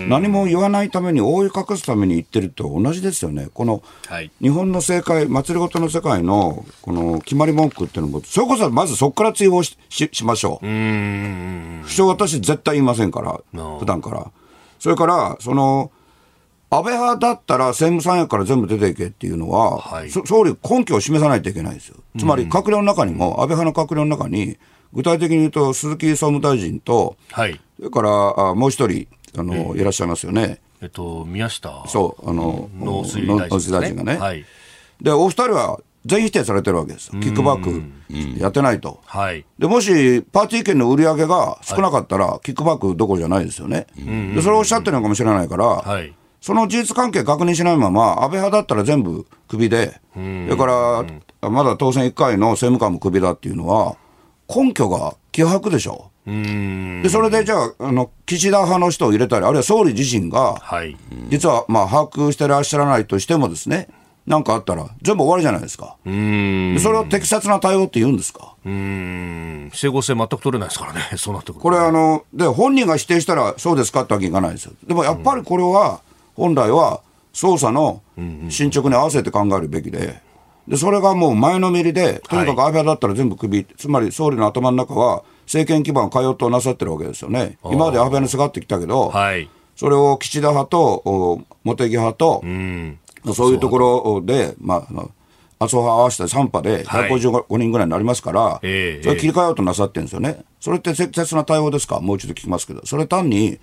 [0.09, 3.49] 何も言わないために覆い隠すために言ってると同じですよね。
[3.53, 10.67] このはい日本の政界、祭りごとの世界のこの決まり文句っていうのも、それこそまずそこから追放しししましょう。
[10.67, 10.69] 不
[11.91, 13.41] 詳私絶対言いませんから、
[13.79, 14.31] 普段から。
[14.79, 15.91] それから、その、
[16.71, 21.97] 安倍派だったら政務三役から全部出ていけっていうのは、はいそ総理、根拠を示さないといけないですよ。
[22.19, 24.59] つまり、閣僚の中にも、安倍派の閣僚の中に、
[24.93, 27.61] 具体的に言うと、鈴木総務大臣と、はい。
[27.79, 29.07] それからあもう一人
[29.37, 30.61] あの、いらっしゃいますよね。
[30.81, 34.17] えっと、宮下そう、あの、農水大臣ねがね。
[34.17, 34.45] はい。
[35.01, 37.21] で、お二人は全否定されてるわけですよ。
[37.21, 39.01] キックバックやってないと。
[39.05, 39.45] はい。
[39.59, 43.87] でもし、パーティー券の売り上げが少なかったら、キックバックどころじゃないですよね。
[43.97, 46.15] で、それをおっしゃってるのかもしれないから、はい。
[46.41, 50.67] その事実関係確認しないまま、安倍派だったら全部クビで、それか
[51.41, 53.97] ら、まだ当選1回の政務官もクビだっていうのは、
[54.49, 56.11] 根拠が希薄でしょ。
[56.27, 60.97] で、それでじゃあ、あの、岸田派の人を入れたり、あるいは総理自身が、はい。
[61.29, 63.89] 実は、まあ、把握してらっしゃらないとしてもですね、
[64.27, 65.97] なんかあったら、全部終わりじゃないですか。
[66.05, 68.55] でそれを適切な対応って言うんですか。
[68.65, 69.71] うん。
[69.73, 71.01] 整合性全く取れないですからね。
[71.17, 71.61] そうなってくると。
[71.63, 74.73] これあの、で、本人が否定したら、そうですかってわけにいかないですよ。
[74.87, 76.01] でもやっぱりこれは、
[76.39, 77.03] 本来は、
[77.35, 78.01] 捜査の
[78.49, 80.21] 進捗に合わせて考えるべきで、
[80.67, 87.59] で、それがもう前のめりで、とにかく安倍派だったら全部首、つまり総理の頭の中は、政権基盤を変えようとなさってるわけですよね。
[87.65, 89.49] 今まで安倍にすがってきたけど、はい。
[89.77, 92.99] それを岸田派と、お茂木派と、うん。
[93.35, 94.79] そういうところで、まあ
[95.61, 97.11] 麻生派合わせて3派ではい。
[97.11, 100.45] 155人ぐらいになりますから、ええそれ切り替えようとなさってるんですよね。
[100.61, 102.01] それって適切な対応ですか？
[102.01, 103.59] もう一度聞きますけど、それ単に、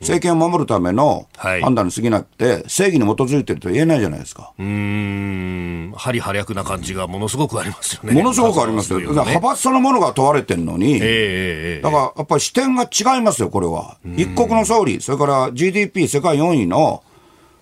[0.00, 4.52] 政権を守るためのはい判断に過ぎなくて、正義に基づいてると言えないじゃないですか。
[4.58, 8.12] うーん、針破略な感じがものすごくありますよね。
[8.12, 9.00] ものすごくありますよ。
[9.00, 13.96] だから派閥そのものが問われてるのに、えええええだからやっぱり視点が違いますよ、これは。
[14.16, 17.02] 一国の総理、それから GDP 世界4位の、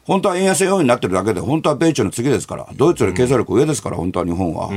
[0.05, 4.69] 本当は円安4位になってるだけで、本当は米中の次ですから、ドイツより経済力上ですから、本当は日本は。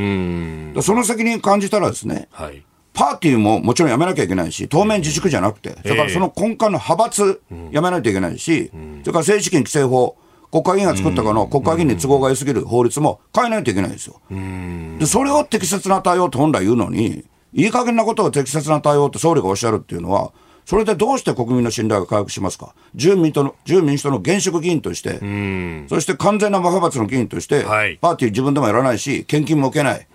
[0.81, 2.63] その責任感じたらですね、はい。
[2.99, 7.41] パーティーももちろんやめなきゃいけないし、当面自粛じゃなくて、それからその根幹の派閥、
[7.71, 10.17] やめないといけないし、それから政治資金規正法、
[10.51, 14.19] 国会議員が作ったかの国会議員に都合が良すぎる法律も変えないといけないんですよ。
[14.99, 17.23] で、それを適切な対応って本来言うのに、
[17.53, 20.33] いい加減なことを適切な対応って総理がおっしゃるっていうのは、
[20.65, 25.19] それでどうして国民の信頼が回復しますか、自由民主党の自由民主党の現職議員として、
[25.87, 27.97] そして完全な無派閥の議員として、はい。
[28.01, 30.05] パーティー自分でもやらないし、献金も受けない。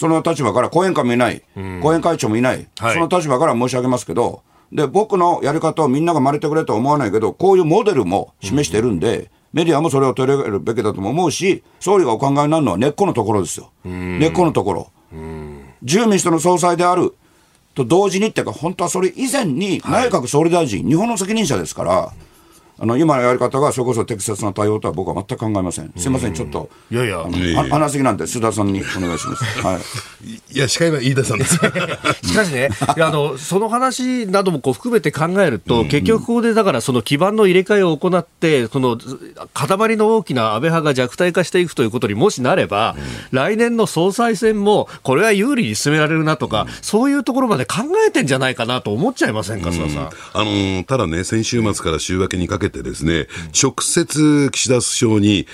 [0.00, 1.42] その立場から後援会もいない、
[1.82, 2.94] 後援会長もいない、はい。
[2.94, 4.40] その立場から申し上げますけど、
[4.72, 14.90] で僕のやり方をみんなが真似てくれとは思わないけど、こういうモデルも示してるんで、メディアもそれを取り上げるべきだとも思うし、総理がお考えになるのは根っこのところですよ、根っこのところ。
[15.82, 17.14] 自由民主党の総裁である。
[17.74, 22.12] と同時にっていうか、本当はそれ以前に内閣総理大臣、日本の責任者ですから。
[22.82, 25.92] あの今のやり方がそれこそ適切な対応とは僕は全く考えません。
[25.96, 26.70] すみません、ちょっと。
[26.90, 29.44] いやいやあのいやいやは話しすぎなんで、須田さんにお願いします。
[29.60, 30.56] はい。
[30.56, 31.56] いや、司会は飯田さんです。
[32.24, 38.96] しかしね、 いやあのその話などもこう含めて考えると、結局ここでだからその基盤の入れ替えを行って、その
[39.52, 42.96] 塊の大きな安倍派が弱体化していくということにもしなれば、
[43.30, 50.10] 来年の総裁選もこれは有利に進められるなとか、そういうところまで考えてんじゃないかなと思っちゃいませんか、須田さん。
[50.32, 53.26] あのーただね、先週末から週明けにかけてですね、
[53.60, 55.46] 直接岸田首相に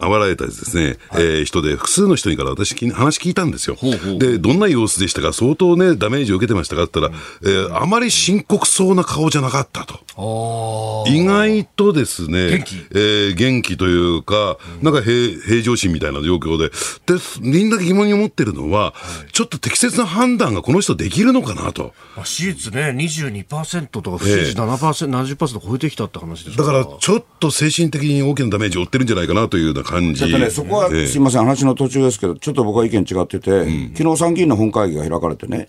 [0.00, 3.76] あわれたですね、えー人で複数の人にから私き話聞いたんですよ。
[4.18, 11.04] で、どんな様子でしたか相当ね、ダメージを受けてましたかって言ったら、えーあまり深刻そうな顔じゃなかったと。
[11.08, 12.76] 意外とですね、元気？
[12.92, 18.94] えー元気というか、なんか平平常心みたいな状況で、で、みんな疑問に思ってるのは、
[19.32, 21.94] ちょっと適切な判断がこの人できるのかなと。
[22.16, 30.20] まあ支持率ね、22%とか不支持7%、70%超えてきたって話ですだから、ちょっと精神的に大きなダメージを負ってるんじゃないかなというような感じ。
[30.20, 31.06] ちょっとね、そこは、ええ。
[31.06, 33.64] すみません、話の途中ですけど、ちょっと僕は意見違ってて、
[33.96, 35.68] 昨日参議院の本会議が開かれてね、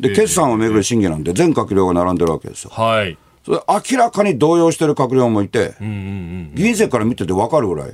[0.00, 2.70] で、決算をめぐる審議なんで、全閣僚が並んでるわけですよ。
[2.72, 3.16] はい。
[3.44, 7.90] それ明らかに動揺してる閣僚もいて、議員席から見てて分かるぐらい。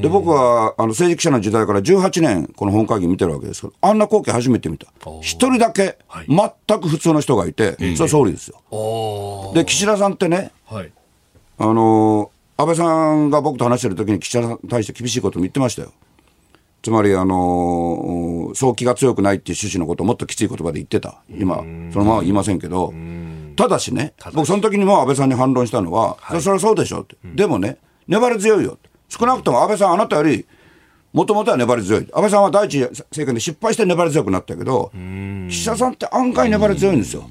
[0.00, 4.86] で、僕はあの政治記者の時代から18年、この本会議見てるわけですけど、あんな光景初めて見た。
[5.20, 5.98] 一人だけ、
[6.28, 8.60] 全く普通の人がいて、それは総理ですよ。
[9.54, 10.92] で、岸田さんってね、はい。
[11.58, 15.92] あのー安倍さんが僕と話してる時に岸田さんに対して厳しいことも言ってましたよ。
[16.82, 21.22] つまり、あのーそう気が強くないっていう趣旨のことをもっときつい言葉で言ってた。
[21.30, 21.56] 今、
[21.92, 22.92] そのまま言いませんけど、
[23.56, 27.16] ただしね、僕その時にも安倍さんに反論したのは、そそれはそうでしょって。
[27.34, 27.78] でもね、
[28.08, 28.89] 粘り強いよって。
[29.10, 30.46] 少なくとも安倍さんあなたより、
[31.12, 32.08] もともとは粘り強い。
[32.12, 34.92] 安倍さんは第一政権で失敗して粘り強くなったけど、
[35.50, 37.28] 岸田さんって案外粘り強いんですよ。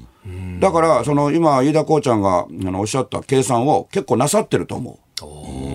[0.60, 4.98] だから、その今、飯田こうちゃんがあのおっしゃった計算を結構なさってると思う。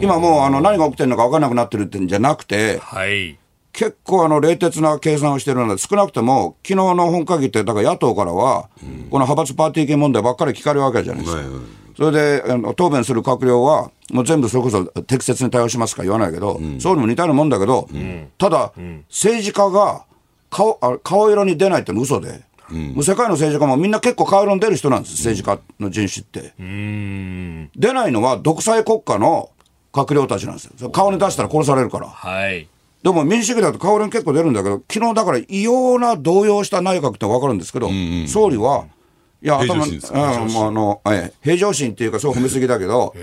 [0.03, 3.39] 今もうあの何が起きてるのか分からなくなってるってんじゃなくて、はい。
[3.73, 8.69] 結構あの冷徹な計算をしてるので、少なくとも昨日の本会議って、だから野党からは、
[9.09, 11.41] この派閥パーティー系問題ばっかり聞かれるわけじゃないですか。
[11.97, 17.87] それであの答弁する閣僚は、もう全部それこそ適切に対応しますか言わないけど、総理も似たようなもんだけど、
[18.37, 18.73] ただ、
[19.09, 20.03] 政治家が
[20.49, 26.53] 顔あ顔色に出ないってのは嘘で、もう世界の政治家もみんな結構顔色に出る人なんです、政治家の人種って。
[27.75, 29.49] 出ないのは独裁国家の
[29.93, 30.89] 閣僚たちなんですよ。
[30.89, 32.07] 顔に出したら殺されるから。
[32.07, 32.67] はい。
[33.01, 37.87] でも民主主義だと顔色に結構出るんだけど、昨日だから異様な動揺した内閣って分かるんですけど、
[38.27, 38.85] 総理は、
[39.45, 43.13] いや、頭、うん、あの、ええ平常心っていうか、そう褒めすぎだけど、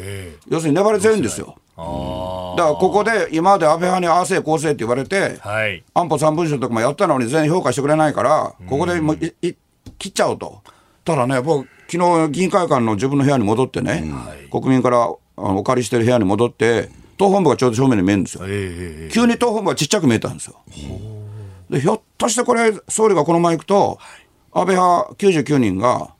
[0.49, 1.57] 要するに粘り強いんですよ。
[1.77, 5.83] だからここで今まで安倍派に合わせ構成って言われて、はい。
[5.95, 9.57] 安保三文書とかもやったのに全員評価してくれないから、ここでもういい
[9.99, 10.62] 切っちゃおうと。
[11.05, 14.05] ただね、僕、昨日議員会館の自分の部屋に戻ってね、
[14.53, 18.45] 国民からお借りしてる部屋に戻って、党本部がちょうど正面に見えるんですよ。
[18.47, 20.61] ええ急に党本部がちっちゃく見えたんですよ。
[21.70, 23.99] でひょっとしてこれ、総理がこのまま行くと、
[24.53, 26.14] 安倍派99人が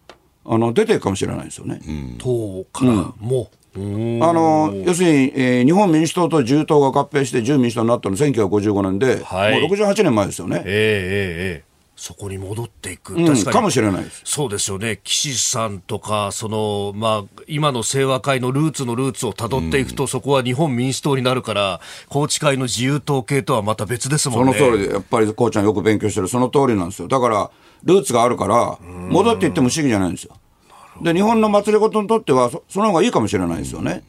[0.45, 1.81] あの出ていくかもしれないですよね。
[2.19, 3.51] 党からも。
[3.75, 10.57] あの要するに、えー日本民主党と自由党が合併して自由民主党になったの1955年で、はいもう68年前ですよね。
[10.59, 13.15] ええええええそこに戻っていく。
[13.15, 13.55] うん確かに。
[13.55, 14.23] かもしれないです。
[14.25, 14.99] そうですよね。
[15.05, 21.81] 岸さんとか、その、まあ、今の清和会のルーツのルーツをたどっていくと、そこは日本民主党になるから、
[22.11, 24.55] 宏池会の自由党系とはまた別ですもんね。
[24.55, 27.07] その通りで、やっぱりこうちゃんよく勉強してる、その通りなんですよ。
[27.07, 27.51] だから、
[27.85, 28.79] ルーツがあるから、
[29.11, 30.37] 戻っていっても不思議じゃないんですよ。
[31.01, 34.05] で、日本の祭りごとにとってはそ、その方がいいかもしれないですよね。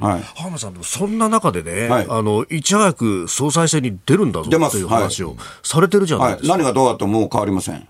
[0.00, 0.22] はい。
[0.36, 6.56] 浜田さん、そんな中でね、はいあの、いち早く総裁選に出るんだぞという話をされてるじゃないはい、ですか。
[6.56, 7.88] 何がどうだってもう変わりません。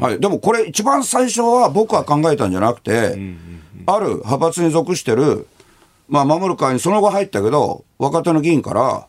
[0.00, 3.16] はい、でもこれ、一番最初は僕は考えたんじゃなくて、
[3.86, 5.46] ある派閥に属してる、
[6.08, 9.06] まあ、守る会にその後入ったけど、若手の議員から、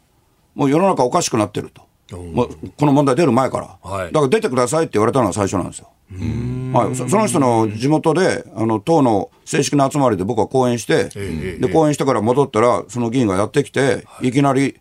[0.55, 1.81] もう世の中おかしくなってると。
[2.11, 4.11] もうこの問題出る前から、はい。
[4.11, 5.89] だから出てくださいって言われたのが最初なんですよ。
[6.73, 14.31] はい、そその人の地元で、あの党の正式な集まりで僕は講演して、で講演してから戻ったら、その議員がやってきて、い。
[14.31, 14.79] きなり、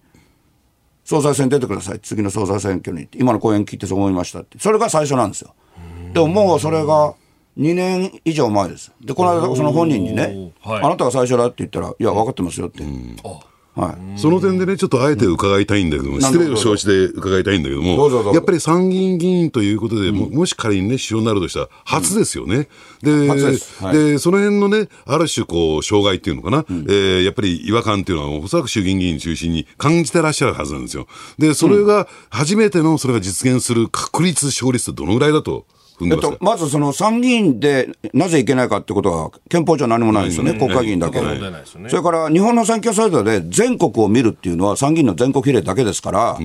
[1.05, 5.55] 総裁選出てください、次の総裁選挙に、今の講演聞いてそう思いましたって、それが最初なんですよ。
[6.13, 7.15] でももうそれが
[7.59, 8.93] 2年以上前です。
[9.01, 10.83] で、この間、その本人にね、はい。
[10.83, 12.83] あなたが最初だって言ったら、いや、分かってますよって。
[13.75, 14.19] はい。
[14.19, 22.69] その点でね、ちょっとあえて伺いたいんだけども、失礼を承知で伺いたいんだけども、やっぱり参議院議員ということで、ももし仮にね、首相になるとしたら、初ですよね。
[23.03, 23.39] で、はい。
[23.97, 31.07] でその辺のね、ある種、こう、障害っていうのかな、えーやっぱり違和感っていうのは、おそらく衆議院議員中心に感じてらっしゃるはずなんですよ。
[31.39, 35.67] で、それが、初めてのそれが実現する確率、勝率ってどのぐらいだと
[35.99, 41.19] 踏んでますか、えっと、まずその参議院でなぜいけないかってことは、憲法上何もないですよね、国会議員だけ。
[41.89, 46.39] それから日本の選挙制度で全国を見るっていうのは参議院の全国比例だけですから、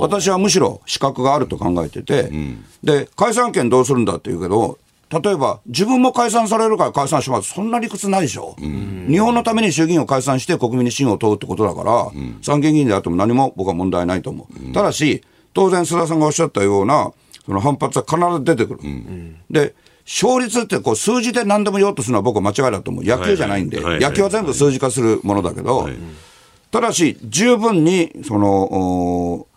[0.00, 2.30] 私はむしろ資格があると考えてて、
[2.82, 4.78] で、解散権どうするんだって言うけど、
[5.22, 7.50] 例えば自分も解散されるから解散します。
[7.54, 8.56] そんな理屈ないでしょ。
[8.58, 12.10] 日本のために衆議院を解散して国民に信を問うってことだから、
[12.42, 14.72] 参議院議員であっても何も僕は問題ないと思う。
[14.72, 17.12] ただし、当然須田さんがおっしゃったような、
[17.46, 18.80] その反発は必ず出てくる。
[19.50, 19.74] で、
[20.06, 23.04] 勝率ってこう数字で何でも言おうとするのは僕は間違いだと思う。
[23.04, 23.94] 野球じゃないんで、はいはい。
[23.94, 25.88] はいはい野球は全部数字化するものだけど、
[26.70, 29.48] ただし、十分に、その、お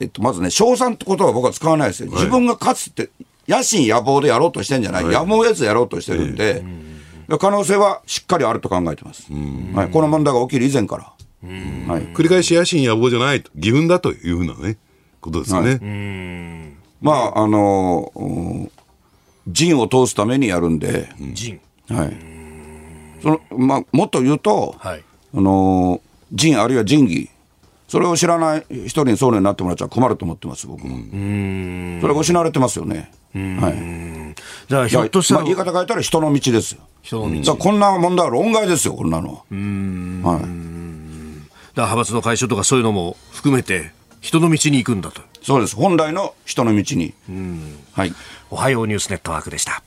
[0.00, 2.10] えっと、まずね、賞賛ってことは僕は使わないですよ。
[2.10, 3.10] 自分が勝つって、
[3.46, 6.64] 野心野望でやろうとしてんじゃない、やむを得ずやろうとしてるんで、
[7.38, 9.28] 可能性はしっかりあると考えてます。
[9.74, 11.12] はい、この問題が起きる以前から。
[11.44, 14.78] はい、繰り返し野心野望じゃないと、義憤だというふうなね、
[15.20, 16.76] ことですよね。
[17.02, 18.70] まあ、あのー、
[19.48, 21.60] 陣を通すためにやるんで、陣。
[21.88, 22.16] はい。
[23.22, 25.04] その、まあ、もっと言うと、はい。
[25.34, 26.00] あのー、
[26.32, 27.28] 陣あるいは仁義、
[27.88, 30.96] それを知らない一人に総理になってもらっちゃ困ると思ってます、僕も。
[32.00, 33.12] それが失われてますよね。
[33.34, 34.34] はい。
[34.68, 36.80] じゃあ、ひょっとしたら、まあ、言い方変えたら人の道ですよ。
[37.02, 39.28] 人の道だからこんな問題は論外ですよ、こんなの。
[39.28, 39.42] はい。
[39.42, 39.52] だか
[41.82, 43.92] ら派閥の解消とかそういうのも含めて、
[44.22, 45.20] 人の道に行くんだと。
[45.42, 45.76] そうです。
[45.76, 47.12] 本来の人の道に。
[47.92, 48.14] はい。
[48.50, 49.82] おはようニュースネットワークでした。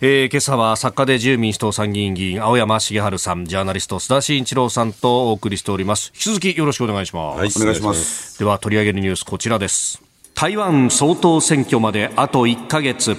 [0.00, 6.12] えー、今朝は作家で自由民主党参議院議員青山茂春さん、ジャーナリスト須田慎一郎さんとお送りしております。
[6.14, 7.58] 引き続きよろしくお願いします。
[7.60, 8.38] お願いします。
[8.38, 10.02] では取り上げるニュースこちらです。
[10.34, 13.16] 台湾総統選挙まであと1ヶ月。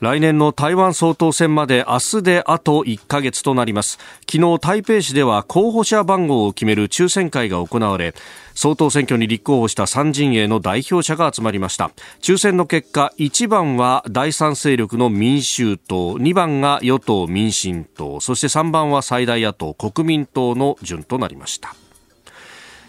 [0.00, 3.98] 来年の台湾総統選まで明日であと1ヶ月となります。
[4.30, 8.14] 昨日台北市では候補者番号を決める抽選会が行われ、
[8.54, 11.92] 総統選挙に立候補した3陣営の代表者が集まりました。
[12.20, 21.74] 抽選の結果、1番は第三勢力の民衆党、2番が与党民進党、そして3番は最大野党国民党の順となりました。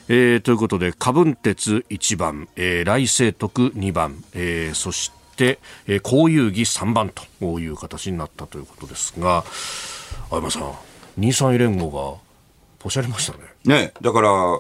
[0.10, 9.44] えーということで、カブン鉄1番、えー、来清徳2番、えーそして、えー、公遊戯3番という形になったということですが、
[10.30, 10.74] 相山さん、
[11.20, 12.20] 23位連合が
[12.80, 13.40] ポシャりましたね。
[13.66, 14.60] ね、だから、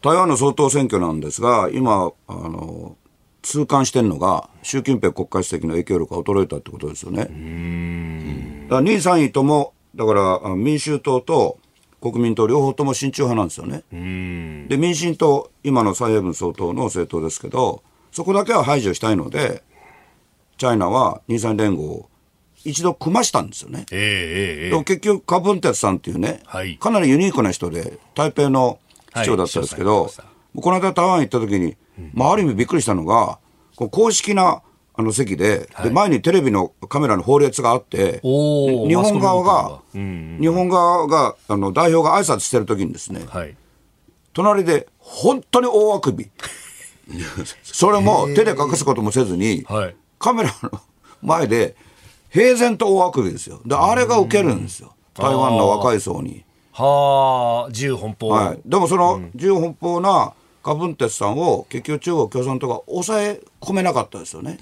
[0.00, 2.96] 台湾の総統選挙なんですが、今、あの、
[3.42, 7.22] 痛感してるのが、習近平国家主席の影響力が衰えたってことですよね。
[7.22, 11.58] だから2位、3位とも、だからあ民衆党と
[12.00, 13.82] 国民党両方とも親中派なんですよね。
[14.68, 17.82] で、民進党、今の蔡英文総統の政党ですけど、
[18.12, 19.62] そこだけは排除したいので、
[20.58, 22.10] チャイナは2、3連合を
[22.64, 23.86] 一度組ましたんですよね。
[23.90, 26.76] えー、えー、えでも結局、カブンテツさんっていうね、はい。
[26.76, 28.78] かなりユニークな人で、台北の
[29.14, 30.12] 市長だったんですけど、はい
[30.56, 31.76] この間台湾行った時に、
[32.14, 33.38] まあ、ある意味びっくりしたのが、
[33.76, 34.62] こう公式な
[34.94, 43.54] あの席で,、で、前にテレビのカメラの法列があって、日本側が日本側が、あの代表が挨拶してる時にですね、はい。
[44.32, 46.28] 隣で本当に大あくび。
[47.62, 50.80] それも手で隠すこともせずに、はいカメラの
[51.22, 51.76] 前で
[52.30, 53.60] 平然と大あくびですよ。
[53.64, 54.94] で、あれが受けるんですよ。
[55.14, 56.44] 台湾の若い層に。
[56.72, 58.28] はあ、自由奔放。
[58.28, 58.60] はい。
[58.64, 64.58] でもその自由奔放なカブンテツさんを結局中国共産党が抑え込めなかったですよね。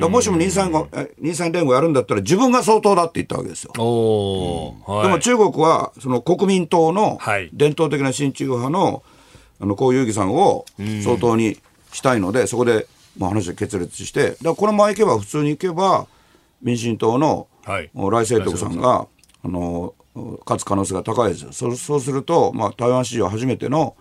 [0.00, 3.72] もしも23え23連合やるんだったら自分が総統だって言ったわけですよ。
[3.76, 5.02] はい。
[5.04, 9.02] でも中国はその国民党のはい伝統的な親中派の
[9.60, 10.64] あの江遊戯さんを
[11.04, 11.58] 総統に
[11.92, 12.86] したいので、そこで
[13.20, 16.06] まあ話が決裂して、だからこのままいけば普通にいけば、
[16.62, 17.90] 民進党のはい。
[17.94, 19.06] 来清徳さんが、
[19.44, 19.94] あの
[20.46, 21.52] 勝つ可能性が高いですよ。
[21.52, 23.94] そうそうすると、まあ、台湾史上初めての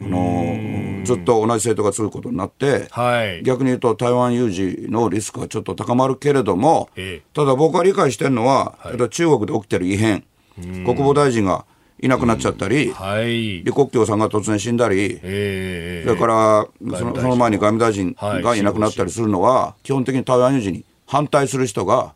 [0.00, 3.42] あのずっと同じ政党が続くことになって、はい。
[3.42, 7.22] 逆に言うと台湾有事のリスクがちょっと高まるけれども、ええ。
[7.34, 10.24] ただ僕が理解してるのは、例えば中国で起きてる異変、
[10.56, 11.66] 国防大臣が
[12.02, 13.58] いなくなっちゃったり、はい。
[13.60, 16.66] 李克強さんが突然死んだり、ええそれから
[16.98, 22.14] そのその前に外務大臣がいなくなったりするのは、基本的に台湾有事に反対する人が、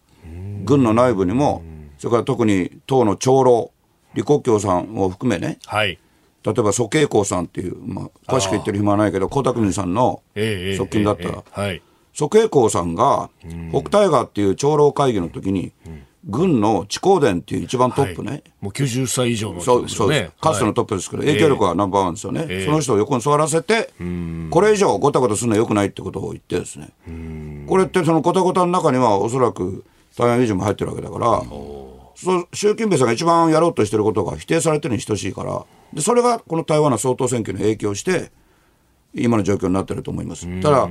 [0.64, 1.62] 軍の内部にも、
[1.98, 3.72] それから特に党の長老、
[4.12, 5.98] 李克強さんを含めね、はい。
[6.44, 11.82] 例えば蘇慶光さんっていう、まあ、詳しく言ってる暇はないけど、江沢民さんのええ側近だった、ええええはい。
[12.12, 13.28] 蘇慶光さんが、
[13.70, 15.72] 北戴河っていう長老会議の時に、
[16.26, 20.30] 軍の地高伝っていう一番トップね、もう90歳以上のそう人ですよね。
[20.40, 22.64] かつてのトップですけど、影響力はナンバーワンですよね、ええ。
[22.64, 23.90] その人を横に座らせて、
[24.50, 26.88] これ以上ごたごたするのはよくないってことを言ってですね、
[27.66, 29.84] これってそのごたごたの中には、おそらく
[30.16, 31.42] 台湾有事も入ってるわけだから、
[32.16, 38.30] そう習近平さんが一番やろうとしてることが否定されてるに等しいから、でそれがこの台湾の総統選挙に影響して、
[39.14, 40.46] 今の状況になってると思います。
[40.60, 40.88] ただ、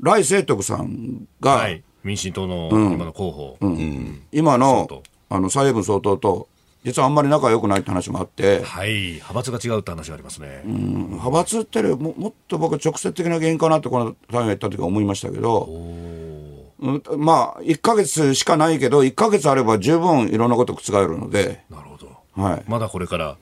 [0.00, 1.82] 来清徳さんが、はい。
[2.02, 3.58] 民進党の今の候補。
[4.32, 6.48] 今の総統あの蔡英文総統と、
[6.84, 9.12] 実はあんまり仲良くないって話もあって、はい。
[9.14, 10.62] 派閥が違うって話がありますね。
[10.64, 22.42] 派閥ってももっと僕は直接的な原因かなってこの台湾行った時は思いましたけど、うんまあ1か月しかないけど1か月あれば十分いろんなこと覆るので、なるほど。
[22.42, 23.36] はい、まだこれから。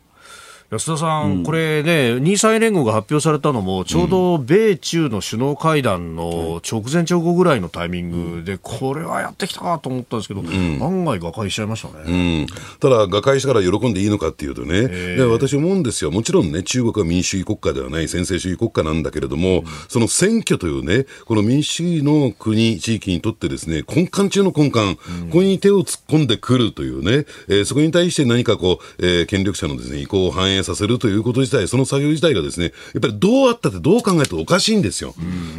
[0.70, 10.40] 安田さん、これね、二歳連合が発表されたのも、ちょうど米中の首脳会談の直前直後ぐらいのタイミングで、これはやってきたかと思ったんですけど、
[10.84, 12.04] 案外瓦解しちゃいましたね。
[12.06, 12.10] う
[12.42, 12.46] ん、
[12.80, 25.00] ただ、瓦解したから喜んでいいのかっていうとね、で私思うんですよ、もちろんね、中国は民主主義国家ではない、専制主義国家なんだけれども、その選挙というね、この民主主義の国、地域にとってですね、根幹中の根幹、こ
[25.32, 35.14] こに手を突っ込んでくるというね、えーそこに対して何かこう、えー権力者のですね、意向を反映させるということ自体、その作業自体がですね、やっぱりどうあったってどう考えてもおかしいんですよ。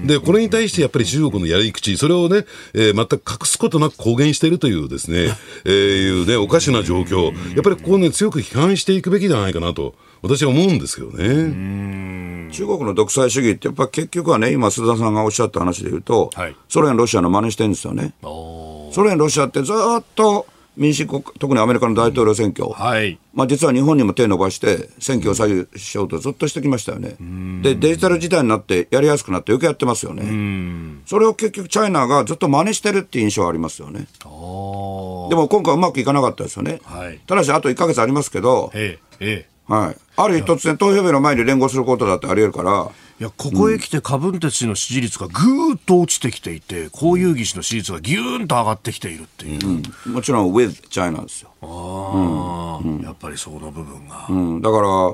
[0.05, 5.35] で、これに対してやっぱり中国のやり口、それをね、えー全く隠すことなく公言しているというですね、
[5.65, 7.25] えーいうね、おかしな状況、
[7.55, 12.49] やっぱりここをね、強く批判していくべきじゃないかなと、私は思うんですけどね。
[12.51, 16.55] 中国の独裁主義ってやっぱ結局はね今須田さんがおっしゃった話で言うと、はい。
[16.67, 18.13] ソ連ロシアの真似してるんですよね。
[18.21, 20.45] ソ連ロシアってずーっと
[20.79, 23.19] 民主国特にアメリカの大統領選挙、はい。
[23.33, 27.17] まあ、実は日本にも手を伸ばして選挙を左右しようとずっとしてきましたよね。
[27.61, 31.01] でデジタル時代になってやりやすくなってよくやってますよね。
[31.05, 34.07] それを結局チャイナがずっと真似してるっていう印象はありますよね。
[34.23, 36.79] でも今回うまくいかなかったですよね。
[36.85, 39.73] はいただしあと1ヶ月ありますけど、ええ、ええ。
[39.73, 42.89] はい、ある日突然投票日の前に連合することだってあり得るから、
[43.19, 50.09] いや、ここへ来て、カブンテツ氏の支持率がぐーっと落ちてきていて、こういう議士の支持率がぎゅーんと上がってきているっていう。
[50.09, 51.49] もちろん with China ですよ。
[51.61, 54.25] ああ、やっぱりその部分が。
[54.29, 55.13] うん、だから、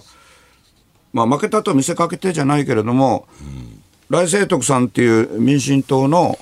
[1.13, 3.27] まあ、負けたと見せかけてじゃないけれども、
[4.09, 6.37] 来清徳さんっていう民進党の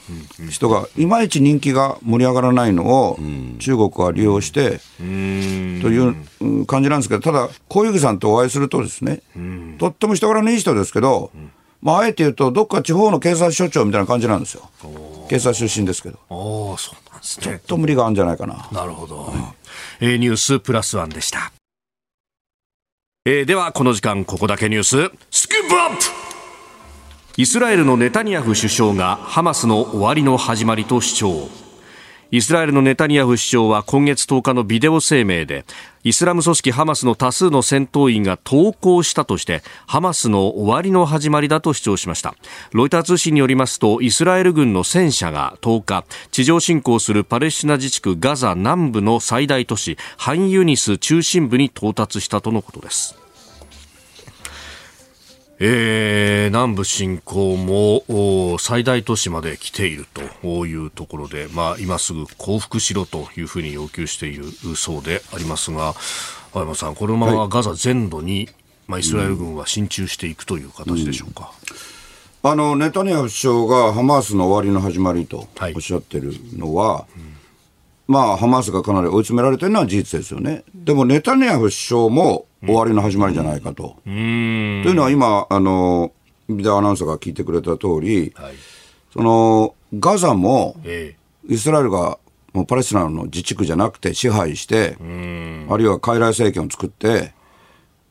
[0.50, 3.18] 人がいまいち人気が盛り上がらないのを
[3.60, 9.22] 中国は利用してといううん感じなんですけどただ小池さんとお会いするとですね
[9.80, 11.32] とっても人柄のいい人ですけど
[11.82, 14.70] まああえて言うとどっか地方の警察署長みたいな感じなんですよ。
[15.30, 16.20] 警察出身ですけど。
[16.30, 17.60] ああ、そうなんですね。
[17.68, 18.70] と無理があるんじゃないかな。
[18.72, 19.34] なるほど。
[20.00, 21.52] えーニュースプラスワンでした。
[23.26, 26.23] えーでは、この時間、ここだけニュース、スクープアップ
[27.36, 31.50] イスラエルのネタニヤフ首相がハマスの終わりの始まりと主張。
[32.30, 35.66] イスラエルのネタニヤフ首相は今月10日のビデオ声明で、
[36.04, 42.36] イスラム組織ハマスの多数の戦闘員が投降したとして、ハマスの終わりの始まりだと主張しました。
[42.72, 53.23] ロイター通信によりますと、イスラエル軍の戦車が10日、地上侵攻するパレスチナ自治区ガザ南部の最大都市、ハンユニス中心部に到達したとのことです。
[55.66, 58.04] えー南部侵攻も
[58.54, 60.06] お最大都市まで来ている
[60.42, 64.44] というところで、まあ、今すぐ降伏しろというふうに要求している
[64.76, 65.96] そうでありますが、
[66.54, 68.50] 青山さん、このままガザ全土に、
[68.88, 71.54] まあ、イスラエル軍は進駐していくという形でしょうか？
[72.44, 77.08] あのネタニヤフ首相がハマースの終わりの始まりとはいおっしゃってるのは、
[78.08, 80.66] まあ、ハマースがかなり追い詰められてるのは事実ですよね。
[80.84, 83.98] でもネタニヤフ首相も終わりの始まりじゃないかと。
[84.04, 86.12] というのは今、あの
[86.50, 88.54] ビデオアナウンサーが聞いてくれた通り、はい。
[89.14, 91.16] そのガザもえ
[91.48, 92.18] イスラエルが
[92.54, 97.34] もうパレスチナの自治区じゃなくて支配して、あるいは傀儡政権を作って、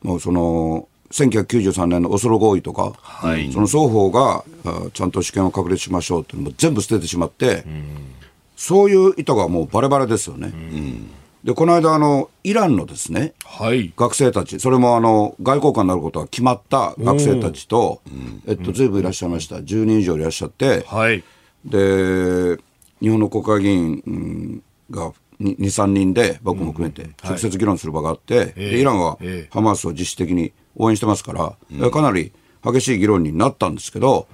[0.01, 2.93] もうその1993年のオスロ合意とか、
[3.53, 7.63] その双方があちゃんと主権を確立しましょうって全部捨ててしまって、
[8.55, 10.53] そういう意図がもうバレバレですよね。
[11.43, 13.91] で、この間、あの、イランのですね、はい。
[13.97, 18.01] 学生たち、それもあの外交官になることが決まった学生たちと、
[18.47, 21.23] えっと、ずいぶんいらっしゃいました、10人以上いらっしゃって、はい。
[21.65, 22.57] で、
[23.01, 29.49] 日本の国会議員うんが2、3人で、僕も含めて、直接議論する場があって、でイランはええ。
[29.53, 32.31] ハマスを実質的に応援してますから、かなり
[32.63, 34.27] 激しい議論になったんですけど、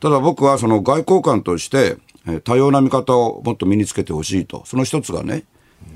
[0.00, 1.96] ただ僕はその外交官として、
[2.26, 5.44] えー多様な見方をもっと身につけてほしいと、その一つがね、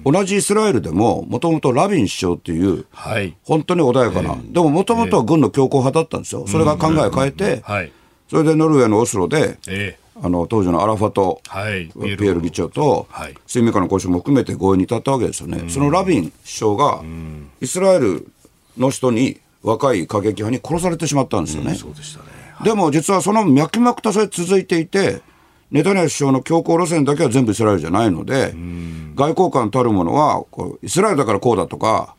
[0.04, 3.36] 同じイスラエルでも、もともとラビン首相っていう、はい。
[3.44, 7.92] 本当に穏やかな、でももともとは軍の強硬派だったんですよ、それが考えを変えて、はい。
[8.28, 10.04] それでノルウェーのオスロで、ええ。
[10.22, 11.88] あの当時のアラファト、はい。
[11.88, 13.34] ピエール議長と、はい。
[13.46, 17.02] 水面下の交渉も含めて合意に至ったわけですよね、そのラビン首相が、
[17.60, 18.28] イスラエル
[18.78, 21.74] の人に、若い過激派に殺されてしまったんですよね。
[21.74, 22.26] そうでしたね。
[22.62, 25.22] でも実はその脈々とそれ続いていて、
[25.70, 28.54] ネタニヤフ首相の強硬路線だけは全部イスラエルじゃないので、
[29.14, 32.14] 外交官たるものはこう、イスラエルだからこうだとか、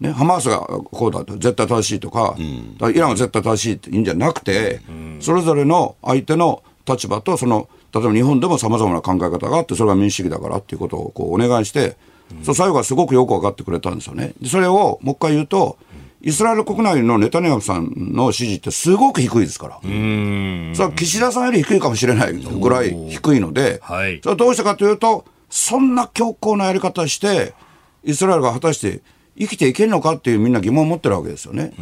[0.00, 4.80] ね、ハマースがこうだと、絶対正しいとか、イランは絶対正しいっていいんじゃなくて、
[5.20, 11.96] それぞれの相手の立場と、その例えば日本でもさまざまな考え方があって、それが民主主義だからっていうことをこうお願いして、
[12.42, 14.32] その最後はすごくよく分かってくれたんですよね。
[14.40, 15.78] でそれをもう一回言うと、
[16.26, 19.78] イスラエル国内のネタニヤフさんの支持ってすごく低いですから。
[19.80, 27.54] それは岸田さんより低いかもしれないぐらい低いので、はいそれはどうしてかというと、そんな強硬なやり方して、
[28.02, 29.02] イスラエルが果たして
[29.38, 31.72] 生きていけるのかっていうみんな疑問を持ってるわけですよね。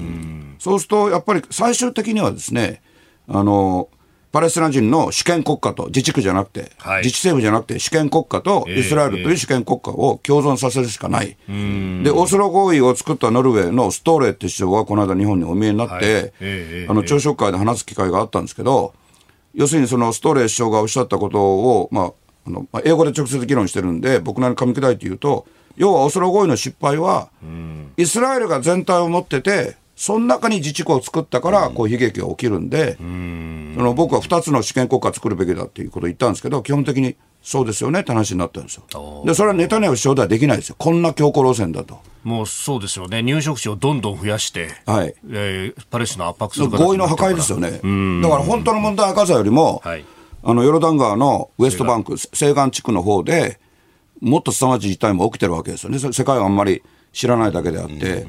[0.58, 2.82] そうすると、やっぱり最終的にはですね、
[3.26, 3.88] あの、
[4.34, 7.04] パレスチナ人の主権国家と自治区じゃなくて、はい。
[7.04, 11.36] 自治政府じゃなくて主権国家とええイスラエルという主権国家を共存させるしかない。
[12.02, 16.04] で、オスロ合意を作ったノルウェーのストーレーって首相がこの間日本にお見えになって、はい。
[16.04, 18.92] ええあの、朝食会で話す機会があったんですけど、
[19.54, 22.12] 要するにそのストーレー首相がおっしゃったことを、まあ、
[22.48, 27.28] あのまあ英語で直接議論してるんで、僕なりに噛み砕いて言うと、要はオスロ合意の失敗は、
[27.96, 39.22] イスラエルが全体を持ってて、その中に自治区を作ったから、こう悲劇が起きるんで、その僕は2つの主権国家を作るべきだっていうことを言ったんですけど、基本的にそうですよねって話になったんですよ。
[39.24, 40.76] で、それはネタニヤフ首相ではできないですよ。
[40.78, 42.00] こんな強硬路線だと。
[42.24, 43.22] もうそうですよね。
[43.22, 45.14] 入植地をどんどん増やして、はい。
[45.30, 47.70] えーパレスチナを圧迫する合意の破壊ですよね。
[47.70, 50.04] だから本当の問題はガザよりも、はい。
[50.42, 53.60] あのヨルダン川のウエストバンク、西岸地区の方で、
[54.20, 56.82] もっと凄まじい事態も起きてるわけですよね、そ世界はあんまり
[57.12, 58.28] 知らないだけであって、そ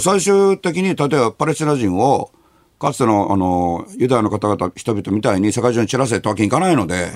[0.00, 2.30] 最終的に例えばパレスチナ人を、
[2.78, 7.10] かつてのあのユダヤの方々、人々みたいに世界中に散らせってわけにいかないので、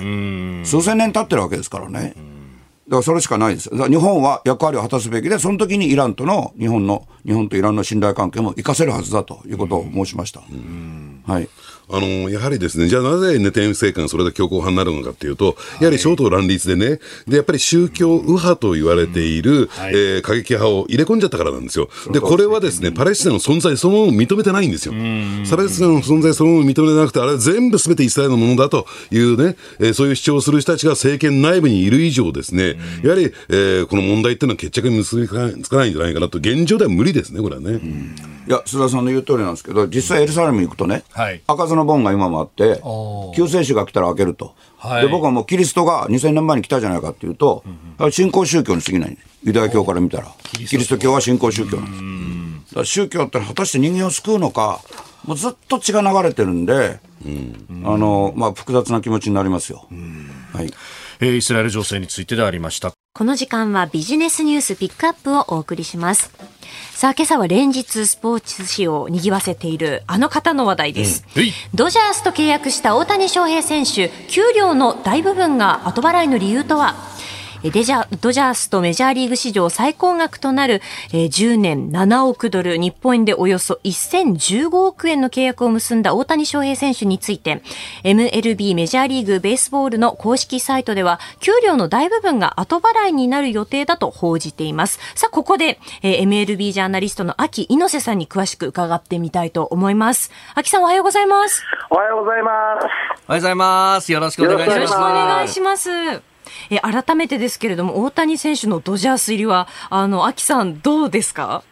[0.65, 2.15] 数千年経ってるわけですからね。
[2.87, 3.69] だからそれしかないです。
[3.69, 10.41] 日本は役割を果たすべきで、その時にイランとの日本の、日本とイランの信頼関係も活かせるはずだということを申しました。
[11.25, 11.47] はい。
[11.89, 21.89] あのやはりですね、じゃあなぜネタニヤフ政権がそれだけ強硬派になるのかというと、やはり小党乱立でね、でやっぱり宗教右派と言われている、えー過激派を入れ込んじゃったからなんですよ。
[22.11, 24.93] で、これはですね、パレスチナの存在そのものを認めてないんですよ。
[24.93, 35.31] パレスチナの存在そのものを認めてなくて、あれは全部すべてイスラエルのものだというね、えーそういう主張をする人たちが政権内部にいる以上ですね、やはり、えーこの問題っていうのは決着に結びつ
[35.69, 37.81] かないんじゃないかなと、現状では無理ですね、これはね。
[38.47, 41.41] いや、須田さんの言う通りなんですけど、実際エルサレムに行くとね、はい。
[41.47, 42.81] 開かずの門が今もあって、
[43.35, 44.55] 救世主が来たら開けると。
[44.77, 47.63] はいで、僕はもうキリストが2000年前に来たじゃないかっていうと、
[48.11, 49.17] 信仰宗教に過ぎない。
[49.43, 50.27] ユダヤ教から見たら。
[50.53, 52.71] キリスト教は信仰宗教なんです。
[52.71, 54.81] だから宗教って果たして人間を救うのか、
[55.25, 56.99] もうずっと血が流れてるんで、
[57.85, 59.87] あの、まあ、複雑な気持ちになりますよ。
[60.53, 60.73] はい。
[61.19, 62.91] えーイスラエル情勢についてでありました。
[63.13, 66.31] この時間はビジネスニュースピックアップをお送りします。
[66.93, 71.25] さあ、今朝は連日スポーツ紙を賑わせているあの方の話題です。
[71.35, 71.41] うん。
[71.41, 71.51] はい。
[71.73, 76.95] ドジャースと契約した大谷翔平選手、給料の大部分が後払いの理由とは？
[76.95, 77.32] え
[77.71, 80.81] デジャドジャースとメジャーリーグ史上最高額となる、
[81.13, 87.61] えー10年7億ドル、日本円でおよそ1015億円の契約を結んだ大谷翔平選手について、
[88.03, 94.99] MLB メジャーリーグベースボールの公式サイトでは、給料の大部分が後払いになる予定だと報じています。
[95.15, 100.31] さあ、ここで、えー MLB ジャーナリストの秋猪瀬さんに詳しく伺ってみたいと思います。
[100.55, 101.63] 秋さんおはようございます。
[101.89, 102.49] おはようございま
[102.81, 102.85] す。
[102.85, 102.89] おはよ
[103.27, 104.11] うございます。
[104.11, 104.75] よろしくお願いします。
[104.75, 106.32] よろしくお願いします。
[106.69, 111.63] え改めてですけれども、大谷選手のドジャース入りは、あの、秋さん、どうですか？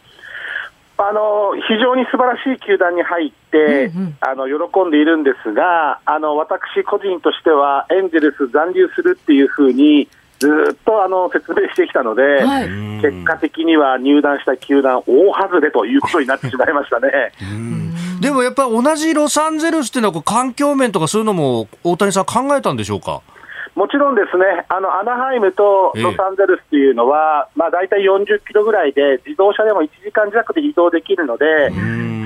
[0.98, 10.08] あの非常に素晴らしい球団に入って、あの喜んでいるんですが、あの私個人としては、エンゼルス残留するっていうふうに、
[10.38, 12.68] ずっとあの説明してきたので、はい。
[13.00, 17.32] 結果的には入団した球団、大外れということになってしまいましたね。
[18.20, 23.22] でもやっぱり同じロサンゼルスっていうのは環境面とかそういうのも大谷さん考えたんでしょうか？
[23.74, 31.72] もちろんですね、あのアナハイムとロサンゼルスというのは、ええ、まあ、大体40キロぐらいで、自動車でも1時間弱で移動できるので、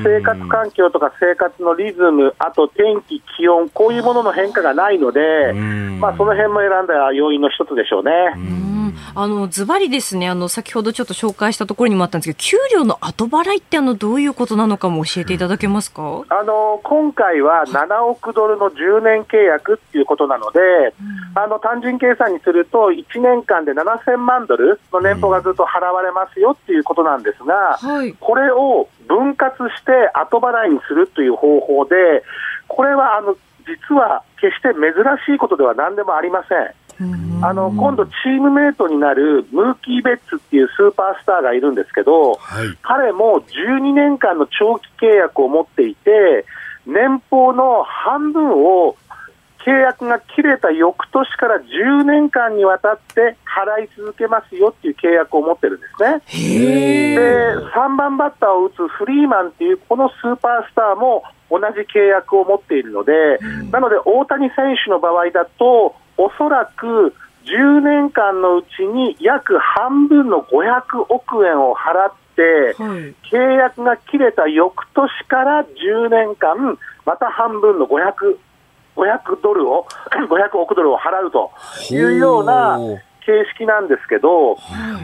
[0.03, 5.53] 生活環境とか生活のリズム、あと天気、気温、こういうものの変化がないので、
[6.01, 8.76] まあ、その辺も選んだ要因の一つでしょうね。
[9.14, 31.95] あの、ズバリですね、あの、先ほどちょっと紹介したところにもあったんですけど、給料の後払いってあの、どういうことなのかも教えていただけますか、あの、今回は7億ドルの10年契約っていうことなので、うん、あの、単純計算にすると、1年間で7000万ドルの年俸がずっと払われますよっていうことなんですが、はい、これを分割して後払いにするという方法で、
[32.68, 34.93] これはあの、実は決して珍
[35.26, 36.86] しいことでは何でもありません。
[37.43, 46.47] あの今度、チームメートになるムーキー・ベッツっていうスーパースターがいるんですけど、はい、彼も12年間の長期契約を持っていて、
[46.87, 48.97] 年俸の半分を
[49.67, 56.23] 契約が切れた翌年から10年間にわたって払い続けますよっていう契約を持ってるんですね。
[57.17, 63.13] で、3番バッターを打つフリーマンっていうこのスーパースターも同じ契約を持っているので、
[63.73, 67.14] なので大谷選手の場合だと、おそらく
[67.45, 78.37] 10年間のうちに約半分の500億円を払って、はい、契約が切れた翌年から10年間、また半分の500、
[78.97, 79.87] 500ドルを、
[80.29, 81.53] 500億ドルを払うと
[81.95, 82.79] いうような
[83.25, 84.57] 形式なんですけど、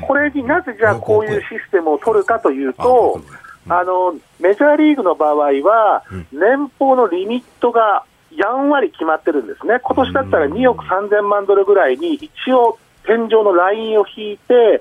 [0.07, 3.21] これになぜじゃあこういうシステムを取るかというと、
[3.69, 6.03] あのメジャーリーグの場合は、
[6.33, 8.05] 年俸のリミットが
[8.37, 14.81] やんわり決まってるんですね、今年だったら2億3000万ドルぐらいに一応、天井のラインを引いて、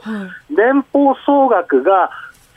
[0.49, 2.11] 年俸総額が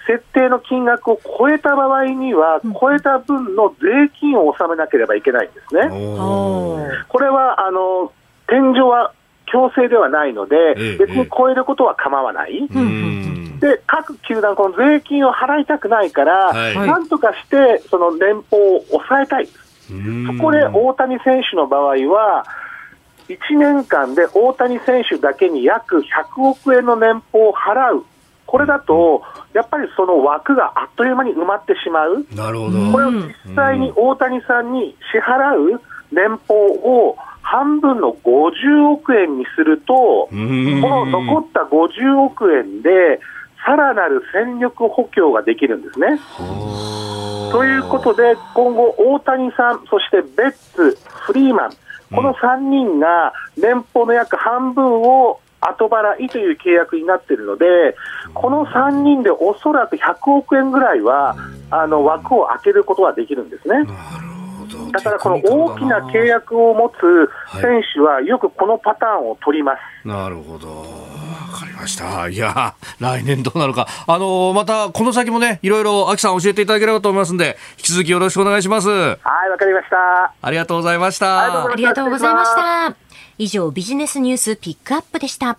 [0.06, 5.88] 設定の金額を超えた場合には、超えた分の税金を納めなければいけないんですね。
[7.08, 8.12] これはあの
[8.46, 9.12] 天井は
[9.46, 12.68] 強制ではないので、別に超えることは構わない。
[13.60, 19.48] で、各球団、この税金を払いたくないから、なんとかしてその年俸を抑えたい。
[20.26, 22.44] そこで大谷選手の場合は、
[23.28, 26.04] 1年間で大谷選手だけに約
[26.36, 28.04] 100億円の年俸を払う、
[28.46, 29.22] これだと、
[29.52, 32.92] やっぱりその枠があっという間に埋まってしまう、なるほど。
[32.92, 35.80] これを実際に大谷さんに支払う
[36.12, 43.20] 年俸を半分の50億円にすると、この残った50億円で、
[43.64, 46.18] さらなる戦力補強ができるんですね。
[47.54, 51.70] ということで、今後、大谷さん、そしてベッツ、フリーマン、
[52.12, 57.64] この3人が年俸の約半分を後払いという契約になっているので、
[58.34, 61.36] この3人でおそらく100億円ぐらいは、
[61.70, 63.86] あの枠を開けることができるんですね。
[64.90, 67.30] だからこの大きな契約を持つ
[67.60, 70.08] 選手はよくこのパターンを取ります。
[70.08, 71.13] なるほど。
[71.84, 72.28] ました。
[72.28, 73.86] いや、来年どうなるか。
[74.06, 78.88] あのまた、この先もね、いろいろ、秋さん教えていただければと思いますんで、引き続きよろしくお願いします。
[78.88, 80.32] はい、わかりました。
[80.40, 81.68] ありがとうございました。
[81.70, 82.96] ありがとうございました。
[83.38, 85.58] 以上、ビジネスニュースピックアップでした。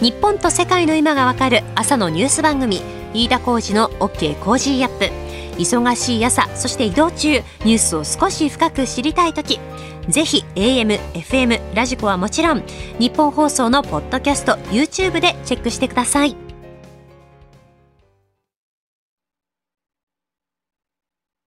[0.00, 2.80] 日本と世界の今がわかる朝のニュース番組
[3.14, 5.28] 飯田浩二の OK コージーアップ。
[5.58, 9.58] 忙しい朝そして移動中ニュースを少し深く知りたい時
[10.08, 12.62] ぜひ AM、FM、ラジコはもちろん
[12.98, 16.47] ニッポン放送のポッドキャスト YouTube でチェックしてください。